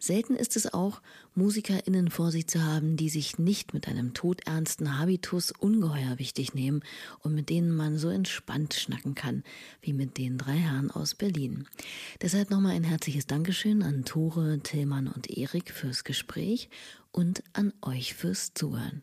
Selten 0.00 0.34
ist 0.34 0.56
es 0.56 0.72
auch, 0.72 1.02
MusikerInnen 1.34 2.10
vor 2.10 2.32
sich 2.32 2.46
zu 2.46 2.64
haben, 2.64 2.96
die 2.96 3.10
sich 3.10 3.38
nicht 3.38 3.74
mit 3.74 3.86
einem 3.86 4.14
todernsten 4.14 4.98
Habitus 4.98 5.52
ungeheuer 5.52 6.18
wichtig 6.18 6.54
nehmen 6.54 6.82
und 7.20 7.34
mit 7.34 7.50
denen 7.50 7.70
man 7.76 7.98
so 7.98 8.08
entspannt 8.08 8.72
schnacken 8.72 9.14
kann, 9.14 9.44
wie 9.82 9.92
mit 9.92 10.16
den 10.16 10.38
drei 10.38 10.56
Herren 10.56 10.90
aus 10.90 11.14
Berlin. 11.14 11.68
Deshalb 12.22 12.50
nochmal 12.50 12.72
ein 12.72 12.84
herzliches 12.84 13.26
Dankeschön 13.26 13.82
an 13.82 14.06
Tore, 14.06 14.60
Tillmann 14.62 15.06
und 15.06 15.30
Erik 15.30 15.70
fürs 15.70 16.02
Gespräch 16.02 16.70
und 17.12 17.42
an 17.52 17.74
euch 17.82 18.14
fürs 18.14 18.54
Zuhören. 18.54 19.02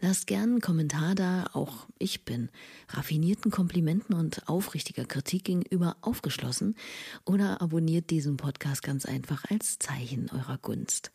Lasst 0.00 0.26
gern 0.26 0.42
einen 0.42 0.60
Kommentar 0.60 1.14
da, 1.14 1.46
auch 1.52 1.86
ich 1.98 2.24
bin 2.24 2.50
raffinierten 2.88 3.50
Komplimenten 3.50 4.14
und 4.14 4.48
aufrichtiger 4.48 5.04
Kritik 5.04 5.44
gegenüber 5.44 5.96
aufgeschlossen 6.00 6.76
oder 7.24 7.62
abonniert 7.62 8.10
diesen 8.10 8.36
Podcast 8.36 8.82
ganz 8.82 9.06
einfach 9.06 9.44
als 9.50 9.78
Zeichen 9.78 10.30
eurer 10.30 10.58
Gunst. 10.58 11.10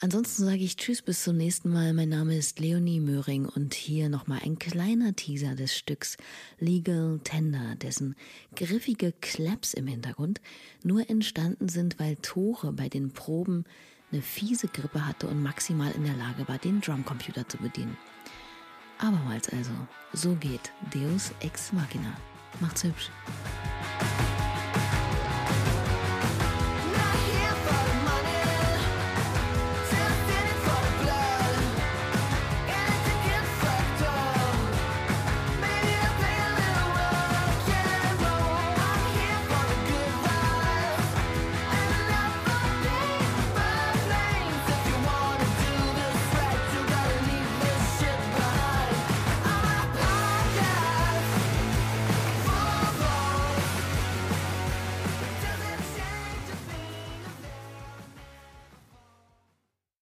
Ansonsten 0.00 0.44
sage 0.44 0.58
ich 0.58 0.76
Tschüss 0.76 1.02
bis 1.02 1.22
zum 1.22 1.36
nächsten 1.36 1.70
Mal. 1.70 1.94
Mein 1.94 2.08
Name 2.08 2.36
ist 2.36 2.58
Leonie 2.58 3.00
Möhring 3.00 3.46
und 3.46 3.74
hier 3.74 4.08
nochmal 4.08 4.40
ein 4.44 4.58
kleiner 4.58 5.14
Teaser 5.14 5.54
des 5.54 5.74
Stücks 5.74 6.16
Legal 6.58 7.20
Tender, 7.22 7.76
dessen 7.76 8.16
griffige 8.56 9.12
Claps 9.12 9.72
im 9.72 9.86
Hintergrund 9.86 10.40
nur 10.82 11.08
entstanden 11.08 11.68
sind, 11.68 11.98
weil 11.98 12.16
Tore 12.16 12.72
bei 12.72 12.88
den 12.88 13.12
Proben 13.12 13.64
eine 14.14 14.22
fiese 14.22 14.68
Grippe 14.68 15.04
hatte 15.04 15.26
und 15.26 15.42
maximal 15.42 15.90
in 15.90 16.04
der 16.04 16.14
Lage 16.14 16.46
war, 16.48 16.58
den 16.58 16.80
Drumcomputer 16.80 17.48
zu 17.48 17.58
bedienen. 17.58 17.96
Abermals 18.98 19.48
also, 19.48 19.72
so 20.12 20.36
geht 20.36 20.72
Deus 20.94 21.32
Ex 21.40 21.72
Machina. 21.72 22.16
Macht's 22.60 22.84
hübsch. 22.84 23.10